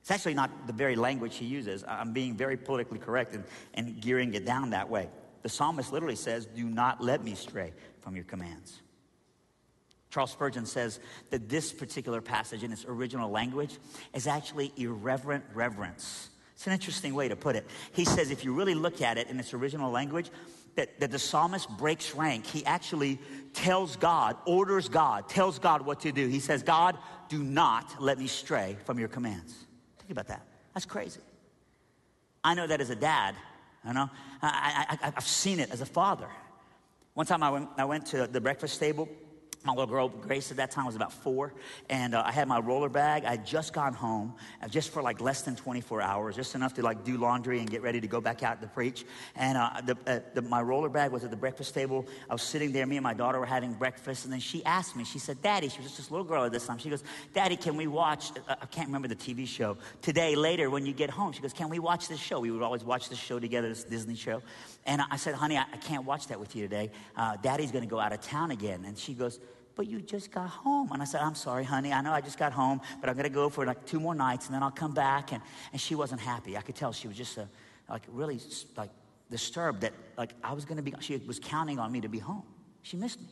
[0.00, 1.84] It's actually not the very language he uses.
[1.86, 5.10] I'm being very politically correct and, and gearing it down that way.
[5.42, 8.80] The psalmist literally says, Do not let me stray from your commands.
[10.08, 13.76] Charles Spurgeon says that this particular passage in its original language
[14.14, 16.30] is actually irreverent reverence.
[16.54, 17.66] It's an interesting way to put it.
[17.92, 20.30] He says, if you really look at it in its original language,
[20.78, 22.46] that, that the psalmist breaks rank.
[22.46, 23.18] He actually
[23.52, 26.28] tells God, orders God, tells God what to do.
[26.28, 26.96] He says, God,
[27.28, 29.66] do not let me stray from your commands.
[29.98, 30.46] Think about that.
[30.74, 31.20] That's crazy.
[32.44, 33.34] I know that as a dad.
[33.84, 34.08] You know,
[34.40, 36.28] I, I, I've seen it as a father.
[37.14, 39.08] One time I went, I went to the breakfast table
[39.64, 41.52] my little girl Grace at that time was about four,
[41.90, 43.24] and uh, I had my roller bag.
[43.24, 46.74] I had just gone home, uh, just for like less than 24 hours, just enough
[46.74, 49.04] to like do laundry and get ready to go back out to preach.
[49.34, 52.06] And uh, the, uh, the, my roller bag was at the breakfast table.
[52.30, 52.86] I was sitting there.
[52.86, 55.04] Me and my daughter were having breakfast, and then she asked me.
[55.04, 56.78] She said, "Daddy," she was just this little girl at this time.
[56.78, 57.02] She goes,
[57.34, 60.36] "Daddy, can we watch?" Uh, I can't remember the TV show today.
[60.36, 62.84] Later, when you get home, she goes, "Can we watch this show?" We would always
[62.84, 64.40] watch this show together, this Disney show.
[64.86, 66.90] And I said, "Honey, I, I can't watch that with you today.
[67.42, 69.40] Daddy's going to go out of town again." And she goes
[69.78, 70.90] but you just got home.
[70.90, 71.92] And I said, I'm sorry, honey.
[71.92, 74.12] I know I just got home, but I'm going to go for like two more
[74.12, 75.30] nights and then I'll come back.
[75.30, 76.56] And, and she wasn't happy.
[76.56, 77.46] I could tell she was just a, uh,
[77.90, 78.40] like really
[78.76, 78.90] like
[79.30, 82.18] disturbed that like I was going to be, she was counting on me to be
[82.18, 82.42] home.
[82.82, 83.28] She missed me.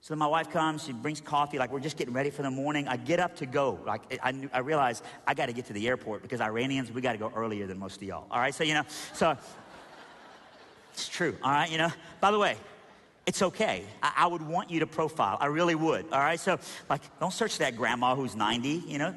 [0.00, 2.50] So then my wife comes, she brings coffee, like we're just getting ready for the
[2.50, 2.88] morning.
[2.88, 3.78] I get up to go.
[3.84, 7.02] Like I, knew, I realize I got to get to the airport because Iranians, we
[7.02, 8.26] got to go earlier than most of y'all.
[8.30, 9.36] All right, so you know, so
[10.94, 11.36] it's true.
[11.42, 11.92] All right, you know.
[12.22, 12.56] By the way,
[13.26, 13.84] it's okay.
[14.02, 15.38] I, I, would want you to profile.
[15.40, 16.06] I really would.
[16.12, 16.38] All right.
[16.38, 16.58] So,
[16.90, 19.14] like, don't search that grandma who's 90, you know.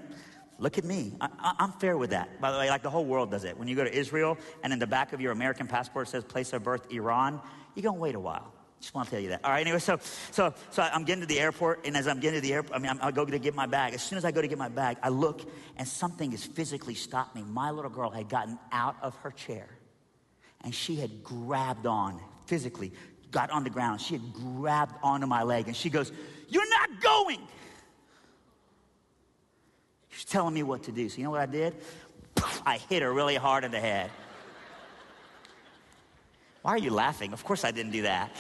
[0.60, 1.14] Look at me.
[1.22, 2.42] I, am fair with that.
[2.42, 3.58] By the way, like the whole world does it.
[3.58, 6.52] When you go to Israel and in the back of your American passport says place
[6.54, 7.40] of birth Iran,
[7.76, 8.54] you're going to wait a while.
[8.80, 9.42] Just want to tell you that.
[9.44, 9.62] All right.
[9.62, 10.00] Anyway, so
[10.32, 12.80] so so I'm getting to the airport, and as I'm getting to the airport, I
[12.80, 13.94] mean, I'm, I go to get my bag.
[13.94, 15.42] As soon as I go to get my bag, I look,
[15.78, 17.44] and something has physically stopped me.
[17.44, 19.68] My little girl had gotten out of her chair,
[20.62, 22.94] and she had grabbed on physically
[23.32, 24.02] got on the ground.
[24.02, 26.12] She had grabbed onto my leg and she goes,
[26.50, 27.40] You're not going.
[30.10, 31.10] She's telling me what to do.
[31.10, 31.76] So, you know what I did?
[32.66, 34.10] I hit her really hard in the head.
[36.62, 37.34] Why are you laughing?
[37.34, 38.36] Of course I didn't do that.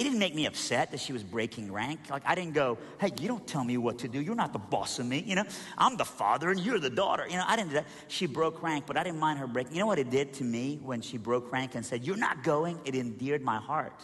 [0.00, 2.08] It didn't make me upset that she was breaking rank.
[2.08, 4.18] Like, I didn't go, hey, you don't tell me what to do.
[4.18, 5.22] You're not the boss of me.
[5.26, 5.44] You know,
[5.76, 7.26] I'm the father and you're the daughter.
[7.28, 7.86] You know, I didn't do that.
[8.08, 9.74] She broke rank, but I didn't mind her breaking.
[9.74, 12.42] You know what it did to me when she broke rank and said, you're not
[12.42, 12.80] going?
[12.86, 14.00] It endeared my heart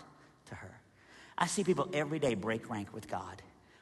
[0.50, 0.80] to her.
[1.38, 3.40] I see people every day break rank with God.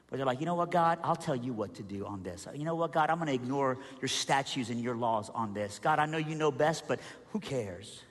[0.08, 1.00] But they're like, you know what, God?
[1.02, 2.46] I'll tell you what to do on this.
[2.54, 3.10] You know what, God?
[3.10, 5.80] I'm going to ignore your statutes and your laws on this.
[5.82, 7.00] God, I know you know best, but
[7.32, 8.04] who cares?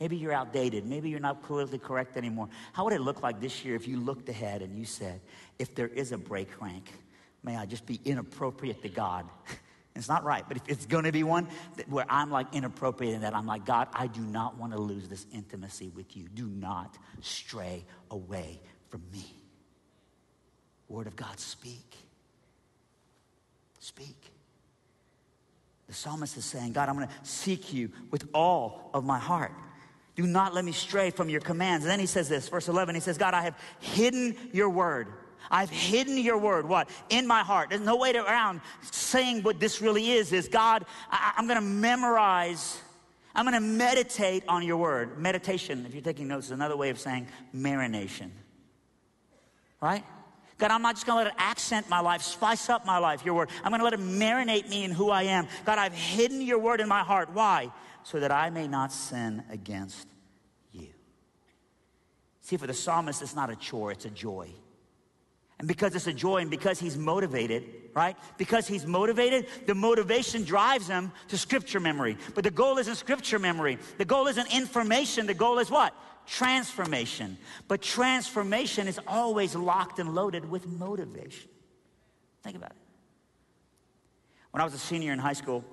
[0.00, 0.86] Maybe you're outdated.
[0.86, 2.48] Maybe you're not politically correct anymore.
[2.72, 5.20] How would it look like this year if you looked ahead and you said,
[5.58, 6.90] if there is a break rank,
[7.42, 9.28] may I just be inappropriate to God?
[9.94, 11.48] it's not right, but if it's going to be one
[11.86, 15.06] where I'm like inappropriate in that I'm like, God, I do not want to lose
[15.06, 16.28] this intimacy with you.
[16.32, 18.58] Do not stray away
[18.88, 19.26] from me.
[20.88, 21.94] Word of God, speak.
[23.80, 24.16] Speak.
[25.88, 29.52] The psalmist is saying, God, I'm going to seek you with all of my heart.
[30.16, 31.84] Do not let me stray from your commands.
[31.84, 35.08] And then he says this, verse 11, he says, God, I have hidden your word.
[35.50, 36.88] I've hidden your word, what?
[37.08, 37.70] In my heart.
[37.70, 41.64] There's no way around saying what this really is, is God, I, am going to
[41.64, 42.80] memorize,
[43.34, 45.18] I'm going to meditate on your word.
[45.18, 48.30] Meditation, if you're taking notes, is another way of saying marination.
[49.80, 50.04] Right?
[50.60, 53.24] God, I'm not just going to let it accent my life, spice up my life,
[53.24, 53.48] your word.
[53.64, 55.48] I'm going to let it marinate me in who I am.
[55.64, 57.30] God, I've hidden your word in my heart.
[57.32, 57.72] Why?
[58.02, 60.06] So that I may not sin against
[60.72, 60.88] you.
[62.42, 64.50] See, for the psalmist, it's not a chore, it's a joy.
[65.58, 68.16] And because it's a joy and because he's motivated, right?
[68.38, 72.16] Because he's motivated, the motivation drives him to scripture memory.
[72.34, 73.78] But the goal isn't scripture memory.
[73.98, 75.26] The goal isn't information.
[75.26, 75.94] The goal is what?
[76.30, 77.36] Transformation.
[77.66, 81.50] But transformation is always locked and loaded with motivation.
[82.44, 82.76] Think about it.
[84.52, 85.64] When I was a senior in high school,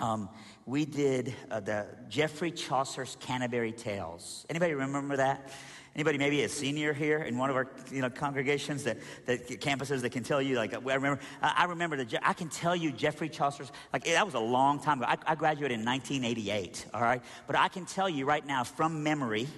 [0.00, 0.28] um,
[0.66, 4.46] we did uh, the Geoffrey Chaucer's Canterbury Tales.
[4.48, 5.50] Anybody remember that?
[5.96, 10.00] Anybody maybe a senior here in one of our you know congregations that, that campuses
[10.02, 13.28] that can tell you like I remember I remember the I can tell you Geoffrey
[13.28, 15.10] Chaucer's like that was a long time ago.
[15.10, 16.86] I, I graduated in 1988.
[16.94, 19.48] All right, but I can tell you right now from memory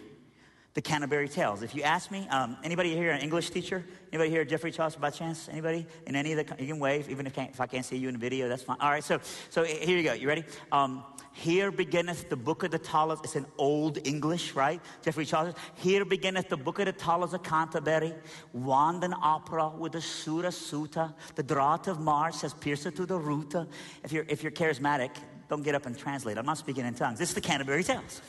[0.80, 1.62] the Canterbury Tales.
[1.62, 3.84] If you ask me, um, anybody here an English teacher?
[4.12, 5.46] Anybody here Geoffrey Chaucer by chance?
[5.50, 6.56] Anybody in any of the?
[6.58, 8.48] You can wave, even if, if I can't see you in the video.
[8.48, 8.78] That's fine.
[8.80, 10.14] All right, so so here you go.
[10.14, 10.42] You ready?
[10.72, 13.22] Um, here beginneth the book of the Talas.
[13.22, 14.80] It's in Old English, right?
[15.02, 15.52] Geoffrey Chaucer.
[15.74, 18.14] Here beginneth the book of the Talas of Canterbury.
[18.54, 21.14] Wanden opera with the Sura Suta.
[21.34, 23.66] The draught of Mars has pierced to the ruta.
[24.02, 25.10] If you're if you're charismatic,
[25.50, 26.38] don't get up and translate.
[26.38, 27.18] I'm not speaking in tongues.
[27.18, 28.22] This is the Canterbury Tales.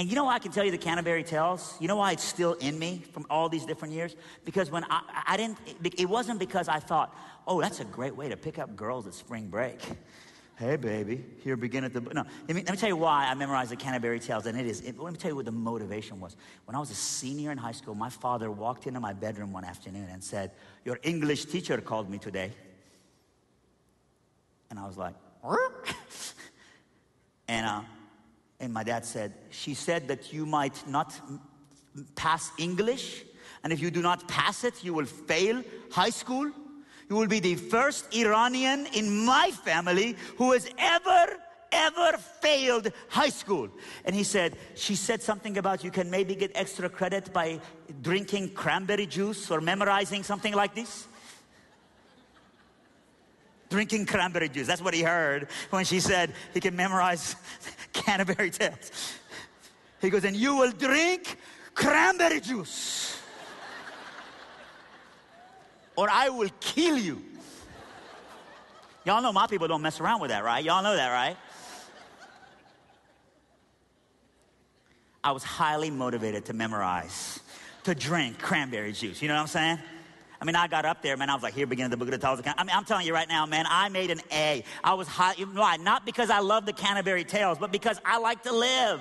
[0.00, 1.74] And you know why I can tell you the Canterbury Tales?
[1.78, 4.16] You know why it's still in me from all these different years?
[4.46, 7.14] Because when I, I didn't, it wasn't because I thought,
[7.46, 9.78] oh, that's a great way to pick up girls at spring break.
[10.56, 12.00] Hey, baby, here begin at the.
[12.00, 14.66] No, let me, let me tell you why I memorized the Canterbury Tales, and it
[14.66, 14.80] is.
[14.80, 16.34] It, let me tell you what the motivation was.
[16.64, 19.66] When I was a senior in high school, my father walked into my bedroom one
[19.66, 20.52] afternoon and said,
[20.86, 22.52] Your English teacher called me today.
[24.70, 25.14] And I was like,
[27.48, 27.82] and uh,
[28.60, 31.18] and my dad said, She said that you might not
[32.14, 33.24] pass English,
[33.64, 36.50] and if you do not pass it, you will fail high school.
[37.08, 41.36] You will be the first Iranian in my family who has ever,
[41.72, 43.68] ever failed high school.
[44.04, 47.60] And he said, She said something about you can maybe get extra credit by
[48.02, 51.08] drinking cranberry juice or memorizing something like this
[53.70, 54.66] drinking cranberry juice.
[54.66, 57.36] That's what he heard when she said he can memorize
[57.92, 59.18] Canterbury Tales.
[60.00, 61.36] He goes, and you will drink
[61.74, 63.20] cranberry juice.
[66.00, 67.22] or I will kill you.
[69.04, 70.64] Y'all know my people don't mess around with that, right?
[70.64, 71.36] Y'all know that, right?
[75.22, 77.40] I was highly motivated to memorize,
[77.84, 79.20] to drink cranberry juice.
[79.20, 79.78] You know what I'm saying?
[80.40, 81.28] I mean, I got up there, man.
[81.28, 82.40] I was like, here beginning the book of the Tales.
[82.44, 84.64] I mean, I'm telling you right now, man, I made an A.
[84.82, 85.34] I was high.
[85.34, 85.76] Why?
[85.76, 89.00] Not because I love the Canterbury Tales, but because I like to live.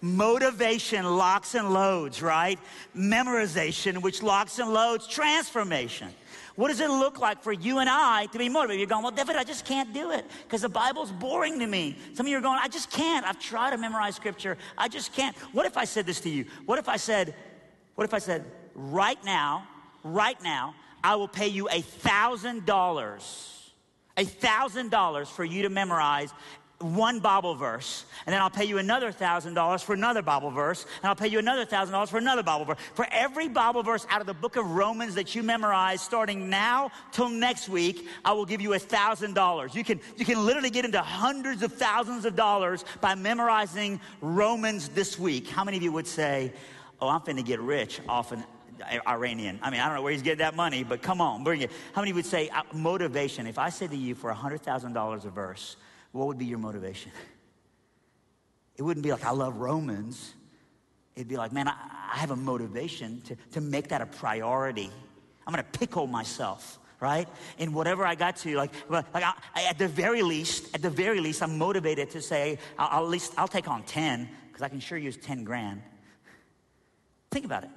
[0.00, 2.58] Motivation locks and loads, right?
[2.96, 6.08] Memorization, which locks and loads transformation.
[6.54, 8.80] What does it look like for you and I to be motivated?
[8.80, 11.96] You're going, well, David, I just can't do it because the Bible's boring to me.
[12.14, 13.26] Some of you are going, I just can't.
[13.26, 14.58] I've tried to memorize scripture.
[14.76, 15.36] I just can't.
[15.52, 16.44] What if I said this to you?
[16.66, 17.34] What if I said,
[17.94, 18.44] what if I said,
[18.74, 19.66] right now,
[20.04, 23.72] right now, I will pay you a thousand dollars,
[24.16, 26.32] a thousand dollars for you to memorize
[26.82, 30.84] one Bible verse, and then I'll pay you another thousand dollars for another Bible verse,
[31.02, 32.78] and I'll pay you another thousand dollars for another Bible verse.
[32.94, 36.90] For every Bible verse out of the book of Romans that you memorize, starting now
[37.12, 39.74] till next week, I will give you a thousand dollars.
[39.74, 44.88] You can you can literally get into hundreds of thousands of dollars by memorizing Romans
[44.88, 45.48] this week.
[45.48, 46.52] How many of you would say,
[47.00, 48.44] "Oh, I'm finna get rich off an
[49.06, 49.58] Iranian.
[49.62, 51.70] I mean, I don't know where he's getting that money, but come on, bring it.
[51.92, 53.46] How many would say uh, motivation?
[53.46, 55.76] If I said to you for $100,000 a verse,
[56.12, 57.12] what would be your motivation?
[58.76, 60.34] It wouldn't be like, I love Romans.
[61.14, 61.74] It'd be like, man, I,
[62.12, 64.90] I have a motivation to, to make that a priority.
[65.46, 67.28] I'm going to pickle myself right?
[67.58, 70.88] In whatever I got to, like, like I, I, at the very least, at the
[70.88, 74.62] very least, I'm motivated to say, I'll, I'll at least, I'll take on 10, because
[74.62, 75.82] I can sure use 10 grand.
[77.32, 77.70] Think about it.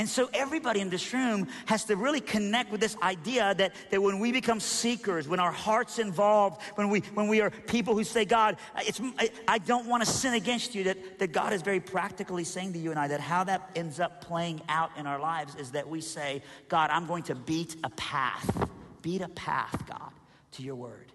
[0.00, 4.00] And so everybody in this room has to really connect with this idea that, that
[4.00, 8.02] when we become seekers, when our heart's involved, when we, when we are people who
[8.02, 11.60] say, God, it's, I, I don't want to sin against you, that, that God is
[11.60, 15.06] very practically saying to you and I that how that ends up playing out in
[15.06, 18.70] our lives is that we say, God, I'm going to beat a path,
[19.02, 20.12] beat a path, God,
[20.52, 21.12] to your word.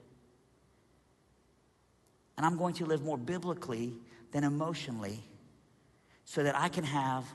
[2.38, 3.96] And I'm going to live more biblically
[4.32, 5.24] than emotionally
[6.24, 7.26] so that I can have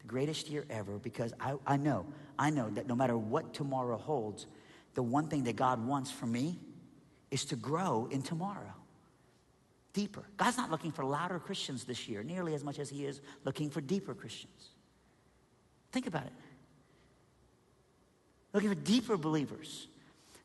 [0.00, 2.06] the greatest year ever because I, I know,
[2.38, 4.46] I know that no matter what tomorrow holds,
[4.94, 6.58] the one thing that God wants for me
[7.30, 8.74] is to grow in tomorrow.
[9.92, 10.22] Deeper.
[10.36, 13.70] God's not looking for louder Christians this year nearly as much as He is looking
[13.70, 14.70] for deeper Christians.
[15.92, 16.32] Think about it.
[18.52, 19.88] Looking for deeper believers.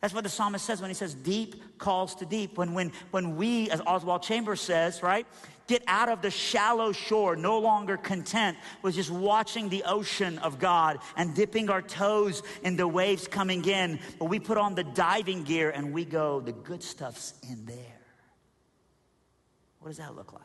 [0.01, 2.57] That's what the psalmist says when he says deep calls to deep.
[2.57, 5.25] When, when, when we, as Oswald Chambers says, right,
[5.67, 10.59] get out of the shallow shore, no longer content with just watching the ocean of
[10.59, 13.99] God and dipping our toes in the waves coming in.
[14.19, 17.75] But we put on the diving gear and we go, the good stuff's in there.
[19.79, 20.41] What does that look like?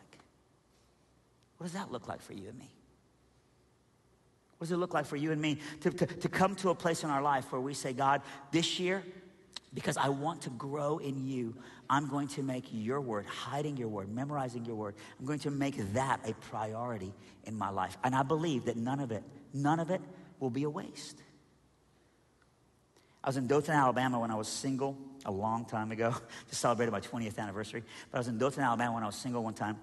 [1.57, 2.71] What does that look like for you and me?
[4.59, 6.75] What does it look like for you and me to, to, to come to a
[6.75, 9.03] place in our life where we say, God, this year,
[9.73, 11.55] because I want to grow in you,
[11.91, 15.51] I'm going to make your word, hiding your word, memorizing your word, I'm going to
[15.51, 17.13] make that a priority
[17.45, 17.99] in my life.
[18.05, 20.01] And I believe that none of it, none of it
[20.39, 21.21] will be a waste.
[23.25, 26.15] I was in Dothan, Alabama when I was single a long time ago.
[26.49, 27.83] Just celebrated my 20th anniversary.
[28.11, 29.77] But I was in Dothan, Alabama when I was single one time.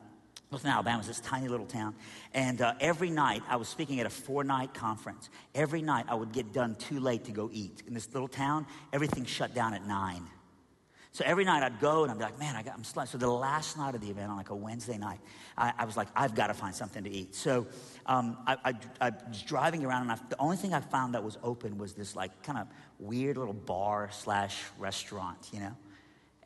[0.50, 1.94] Dothan, Alabama is this tiny little town.
[2.34, 5.30] And uh, every night, I was speaking at a four night conference.
[5.54, 7.84] Every night, I would get done too late to go eat.
[7.86, 10.26] In this little town, everything shut down at nine.
[11.18, 12.84] So every night I'd go and I'd be like, man, I got, I'm.
[12.84, 15.18] So the last night of the event, on like a Wednesday night,
[15.58, 17.34] I, I was like, I've got to find something to eat.
[17.34, 17.66] So
[18.06, 21.24] um, I, I, I, was driving around and I, the only thing I found that
[21.24, 22.68] was open was this like kind of
[23.00, 25.76] weird little bar slash restaurant, you know?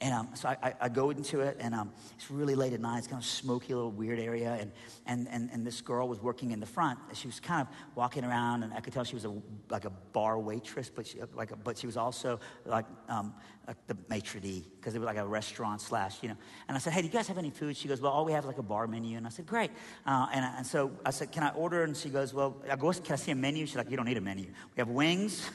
[0.02, 2.98] And um, so I, I, go into it, and um, it's really late at night.
[2.98, 4.58] It's kind of smoky, little weird area.
[4.60, 4.72] And,
[5.06, 6.98] and, and, and this girl was working in the front.
[7.14, 9.34] She was kind of walking around, and I could tell she was a,
[9.70, 13.36] like a bar waitress, but she, like a, but she was also like, um,
[13.68, 16.38] like the maitre d' because it was like a restaurant slash, you know.
[16.68, 17.78] And I said, hey, do you guys have any food?
[17.78, 19.18] She goes, well, all we have is like a bar menu.
[19.18, 19.70] And I said, great.
[20.08, 21.84] Uh, and, and so I said, can I order?
[21.84, 23.68] And she goes, well, I go, can I see a menu?
[23.68, 24.46] She's like, you don't need a menu.
[24.46, 25.48] We have wings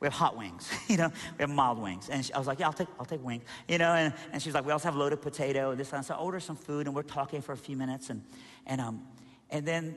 [0.00, 2.08] we have hot wings, you know, we have mild wings.
[2.08, 4.42] And she, I was like, yeah, I'll take, I'll take wings, you know, and, and
[4.42, 6.56] she was like, we also have loaded potato and this and so I ordered some
[6.56, 8.22] food and we're talking for a few minutes and,
[8.66, 9.02] and, um,
[9.50, 9.96] and then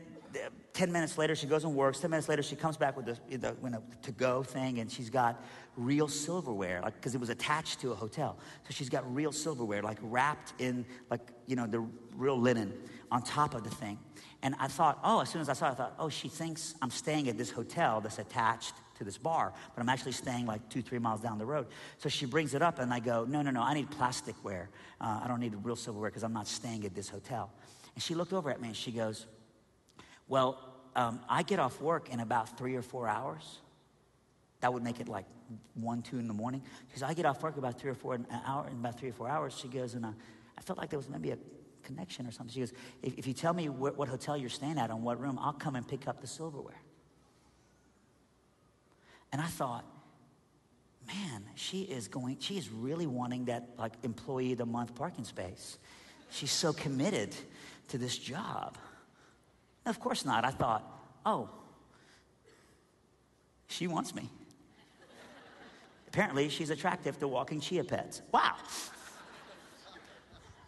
[0.74, 1.99] 10 minutes later, she goes and works.
[1.99, 5.10] 10 minutes later, she comes back with the, the you know, to-go thing, and she's
[5.10, 5.43] got
[5.76, 8.38] real silverware, like, because it was attached to a hotel.
[8.64, 11.86] So she's got real silverware, like wrapped in, like, you know, the
[12.16, 12.74] real linen
[13.12, 13.99] on top of the thing.
[14.41, 16.76] And I thought, oh, as soon as I saw it, I thought, oh, she thinks
[16.82, 20.70] I'm staying at this hotel that's attached to this bar, but I'm actually staying like
[20.70, 21.66] two, three miles down the road.
[21.97, 24.68] So she brings it up, and I go, no, no, no, I need plasticware.
[24.99, 27.52] Uh, I don't need real silverware because I'm not staying at this hotel.
[27.95, 29.26] And she looked over at me and she goes,
[30.28, 30.60] well,
[30.95, 33.60] um, I get off work in about three or four hours.
[34.62, 35.26] That would make it like
[35.74, 36.62] one, two in the morning.
[36.88, 39.14] Because I get off work about three or four an hour in about three or
[39.14, 39.58] four hours.
[39.58, 40.12] She goes, and uh,
[40.58, 41.38] I felt like there was maybe a
[41.84, 42.54] connection or something.
[42.54, 45.20] She goes, if, if you tell me wh- what hotel you're staying at on what
[45.20, 46.80] room, I'll come and pick up the silverware.
[49.32, 49.86] And I thought,
[51.08, 55.24] man, she is going, she is really wanting that like employee of the month parking
[55.24, 55.78] space.
[56.30, 57.36] She's so committed
[57.90, 58.78] to this job.
[59.86, 60.46] of course not.
[60.46, 60.84] I thought,
[61.26, 61.50] oh,
[63.68, 64.30] she wants me.
[66.08, 68.22] Apparently, she's attractive to walking chia pets.
[68.34, 68.56] Wow.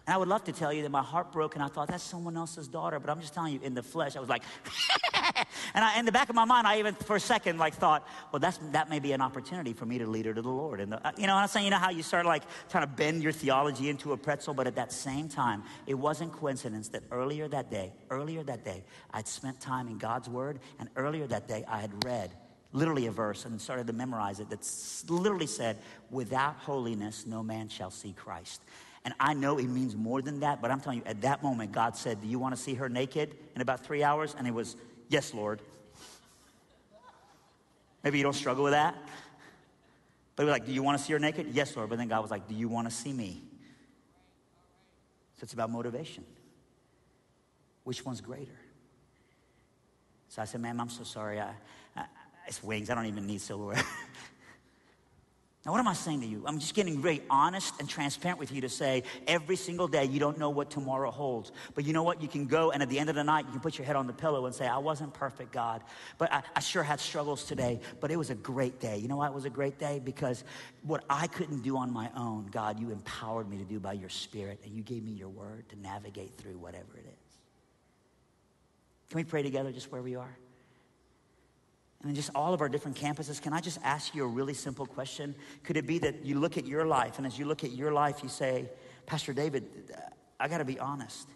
[0.05, 2.03] And I would love to tell you that my heart broke and I thought that's
[2.03, 4.43] someone else's daughter, but I'm just telling you, in the flesh, I was like,
[5.73, 8.07] and I, in the back of my mind, I even for a second like thought,
[8.31, 10.79] well, that's, that may be an opportunity for me to lead her to the Lord.
[10.79, 12.93] And the, uh, you know, I'm saying, you know how you start like trying to
[12.93, 17.03] bend your theology into a pretzel, but at that same time, it wasn't coincidence that
[17.11, 21.47] earlier that day, earlier that day, I'd spent time in God's Word, and earlier that
[21.47, 22.31] day, I had read
[22.73, 24.67] literally a verse and started to memorize it that
[25.09, 25.77] literally said,
[26.09, 28.61] Without holiness, no man shall see Christ.
[29.05, 31.71] And I know it means more than that, but I'm telling you, at that moment,
[31.71, 34.35] God said, Do you want to see her naked in about three hours?
[34.37, 34.75] And it was,
[35.09, 35.61] Yes, Lord.
[38.03, 38.95] Maybe you don't struggle with that.
[40.35, 41.47] But he was like, Do you want to see her naked?
[41.51, 41.89] Yes, Lord.
[41.89, 43.41] But then God was like, Do you want to see me?
[45.37, 46.23] So it's about motivation.
[47.83, 48.59] Which one's greater?
[50.29, 51.39] So I said, Ma'am, I'm so sorry.
[51.39, 51.51] I,
[51.95, 52.05] I,
[52.47, 52.89] it's wings.
[52.89, 53.83] I don't even need silverware.
[55.65, 56.43] Now, what am I saying to you?
[56.45, 60.19] I'm just getting very honest and transparent with you to say every single day you
[60.19, 61.53] don't know what tomorrow holds.
[61.73, 62.21] But you know what?
[62.21, 63.95] You can go and at the end of the night, you can put your head
[63.95, 65.81] on the pillow and say, I wasn't perfect, God,
[66.17, 68.97] but I, I sure had struggles today, but it was a great day.
[68.97, 70.01] You know why it was a great day?
[70.03, 70.43] Because
[70.81, 74.09] what I couldn't do on my own, God, you empowered me to do by your
[74.09, 77.37] spirit, and you gave me your word to navigate through whatever it is.
[79.09, 80.37] Can we pray together just where we are?
[82.03, 84.85] And just all of our different campuses, can I just ask you a really simple
[84.85, 85.33] question?
[85.63, 87.93] Could it be that you look at your life, and as you look at your
[87.93, 88.69] life, you say,
[89.05, 89.93] Pastor David,
[90.39, 91.29] I got to be honest.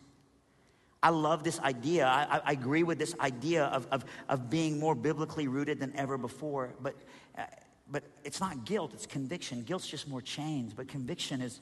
[1.01, 2.05] I love this idea.
[2.05, 6.17] I, I, agree with this idea of, of, of being more biblically rooted than ever
[6.17, 6.73] before.
[6.81, 6.95] But,
[7.37, 7.43] uh,
[7.89, 9.63] but it's not guilt, it's conviction.
[9.63, 11.61] Guilt's just more chains, but conviction is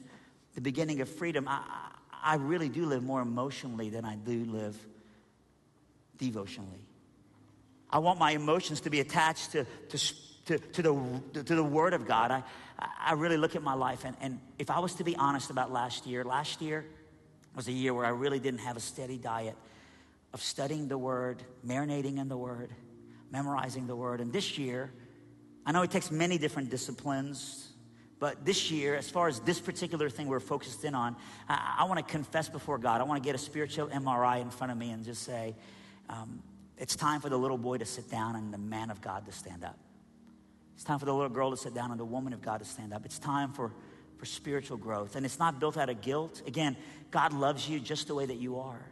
[0.54, 1.46] the beginning of freedom.
[1.48, 4.76] I, I really do live more emotionally than I do live
[6.16, 6.85] devotionally.
[7.96, 9.98] I want my emotions to be attached to, to,
[10.44, 12.30] to, to the, to the Word of God.
[12.30, 12.42] I,
[12.78, 15.72] I really look at my life, and, and if I was to be honest about
[15.72, 16.84] last year, last year
[17.54, 19.56] was a year where I really didn't have a steady diet
[20.34, 22.68] of studying the Word, marinating in the Word,
[23.30, 24.20] memorizing the Word.
[24.20, 24.92] And this year,
[25.64, 27.66] I know it takes many different disciplines,
[28.18, 31.16] but this year, as far as this particular thing we're focused in on,
[31.48, 33.00] I, I want to confess before God.
[33.00, 35.54] I want to get a spiritual MRI in front of me and just say,
[36.10, 36.42] um,
[36.78, 39.32] it's time for the little boy to sit down and the man of God to
[39.32, 39.78] stand up.
[40.74, 42.66] It's time for the little girl to sit down and the woman of God to
[42.66, 43.06] stand up.
[43.06, 43.72] It's time for,
[44.18, 45.16] for spiritual growth.
[45.16, 46.42] And it's not built out of guilt.
[46.46, 46.76] Again,
[47.10, 48.84] God loves you just the way that you are.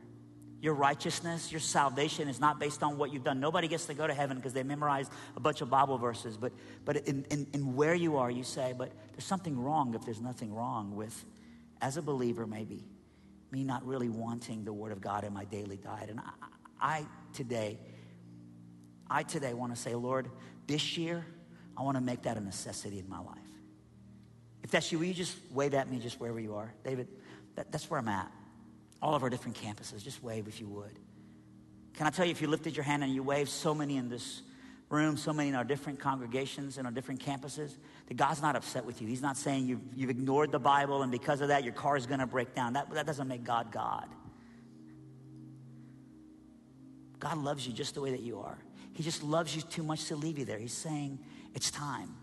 [0.62, 3.38] Your righteousness, your salvation is not based on what you've done.
[3.38, 6.38] Nobody gets to go to heaven because they memorized a bunch of Bible verses.
[6.38, 6.54] But,
[6.86, 10.22] but in, in, in where you are, you say, but there's something wrong if there's
[10.22, 11.22] nothing wrong with,
[11.82, 12.82] as a believer, maybe,
[13.50, 16.08] me not really wanting the Word of God in my daily diet.
[16.08, 16.30] And I,
[16.80, 17.78] I today,
[19.10, 20.30] I today want to say, Lord,
[20.66, 21.24] this year,
[21.76, 23.38] I want to make that a necessity in my life.
[24.62, 26.72] If that's you, will you just wave at me just wherever you are?
[26.84, 27.08] David,
[27.56, 28.30] that, that's where I'm at
[29.04, 30.02] all of our different campuses.
[30.02, 30.98] Just wave if you would.
[31.92, 34.08] Can I tell you, if you lifted your hand and you waved, so many in
[34.08, 34.40] this
[34.88, 37.76] room, so many in our different congregations and our different campuses,
[38.06, 39.06] that God's not upset with you.
[39.06, 42.06] He's not saying you've, you've ignored the Bible and because of that, your car is
[42.06, 42.72] going to break down.
[42.72, 44.08] That, that doesn't make God God.
[47.24, 48.58] God loves you just the way that you are.
[48.92, 50.58] He just loves you too much to leave you there.
[50.58, 51.18] He's saying,
[51.54, 52.14] it's time.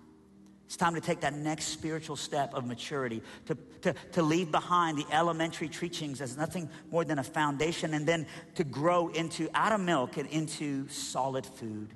[0.68, 5.00] It's time to take that next spiritual step of maturity, to, to, to leave behind
[5.00, 9.72] the elementary teachings as nothing more than a foundation, and then to grow into out
[9.72, 11.90] of milk and into solid food.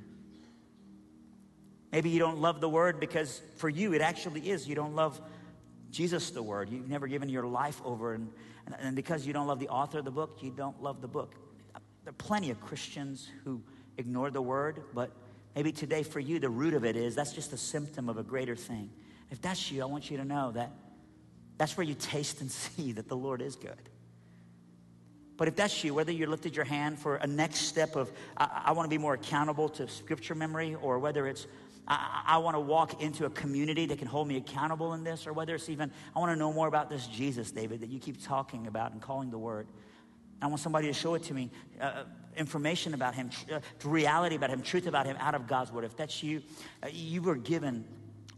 [1.92, 4.68] Maybe you don't love the word because for you it actually is.
[4.68, 5.22] You don't love
[5.92, 6.72] Jesus, the word.
[6.72, 8.30] You've never given your life over, and,
[8.80, 11.36] and, because you don't love the author of the book, you don't love the book.
[12.06, 13.62] There are plenty of Christians who
[13.98, 15.12] ignore the word, but
[15.56, 18.24] Maybe today for you, the root of it is that's just a symptom of a
[18.24, 18.90] greater thing.
[19.32, 20.72] If that's you, I want you to know that
[21.58, 23.90] that's where you taste and see that the Lord is good.
[25.38, 28.64] But if that's you, whether you lifted your hand for a next step of, I,
[28.66, 31.48] I want to be more accountable to scripture memory, or whether it's,
[31.88, 35.28] I, I want to walk into a community that can hold me accountable in this,
[35.28, 38.00] or whether it's even, I want to know more about this Jesus, David, that you
[38.00, 39.68] keep talking about and calling the word.
[40.42, 41.50] I want somebody to show it to me.
[41.80, 42.04] Uh,
[42.36, 45.86] information about him, uh, reality about him, truth about him out of God's word.
[45.86, 46.42] If that's you,
[46.84, 47.86] uh, you were given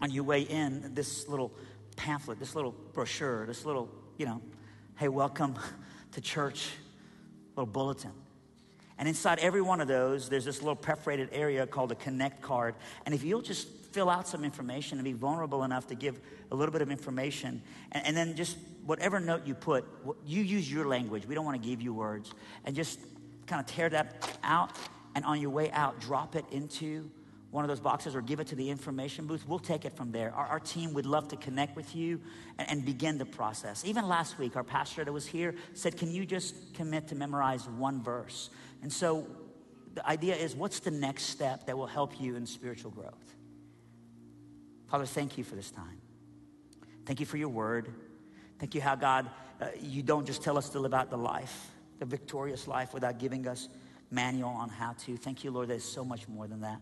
[0.01, 1.51] on your way in this little
[1.95, 4.41] pamphlet, this little brochure, this little, you know,
[4.97, 5.55] hey, welcome
[6.11, 6.69] to church,
[7.55, 8.11] little bulletin.
[8.99, 12.75] And inside every one of those, there's this little perforated area called a connect card.
[13.05, 16.19] And if you'll just fill out some information and be vulnerable enough to give
[16.51, 18.57] a little bit of information, and, and then just
[18.87, 19.85] whatever note you put,
[20.25, 21.27] you use your language.
[21.27, 22.33] We don't want to give you words.
[22.63, 22.99] And just
[23.45, 24.71] kind of tear that out,
[25.13, 27.11] and on your way out, drop it into
[27.51, 29.47] one of those boxes or give it to the information booth.
[29.47, 30.33] We'll take it from there.
[30.33, 32.21] Our, our team would love to connect with you
[32.57, 33.85] and, and, begin the process.
[33.85, 37.67] Even last week, our pastor that was here said, Can you just commit to memorize
[37.67, 38.49] one verse?
[38.83, 39.27] And so
[39.93, 43.35] the idea is what's the next step that will help you in spiritual growth?
[44.87, 46.01] Father, thank you for this time.
[47.05, 47.93] Thank you for your word.
[48.59, 49.29] Thank you how, God,
[49.61, 53.19] uh, you don't just tell us to live out the life the victorious life without
[53.19, 53.69] giving us
[54.11, 55.17] manual on how to.
[55.17, 56.79] Thank you, Lord, there's so much more than that.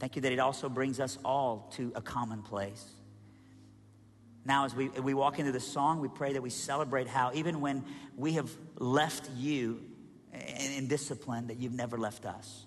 [0.00, 2.84] Thank you that it also brings us all to a common place.
[4.44, 7.60] Now, as we, we walk into the song, we pray that we celebrate how, even
[7.60, 7.84] when
[8.16, 9.82] we have left you
[10.32, 12.66] in, in discipline, that you've never left us.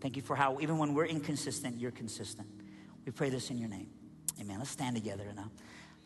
[0.00, 2.48] Thank you for how, even when we're inconsistent, you're consistent.
[3.04, 3.88] We pray this in your name.
[4.40, 4.58] Amen.
[4.58, 5.42] Let's stand together uh,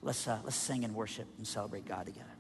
[0.02, 2.39] let's, uh, let's sing and worship and celebrate God together.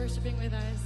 [0.00, 0.80] Worshiping with us.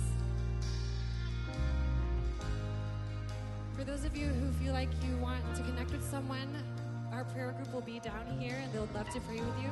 [3.77, 6.49] For those of you who feel like you want to connect with someone,
[7.13, 9.71] our prayer group will be down here and they'll love to pray with you.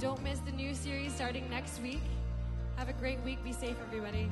[0.00, 2.02] Don't miss the new series starting next week.
[2.74, 3.42] Have a great week.
[3.44, 4.28] Be safe, everybody.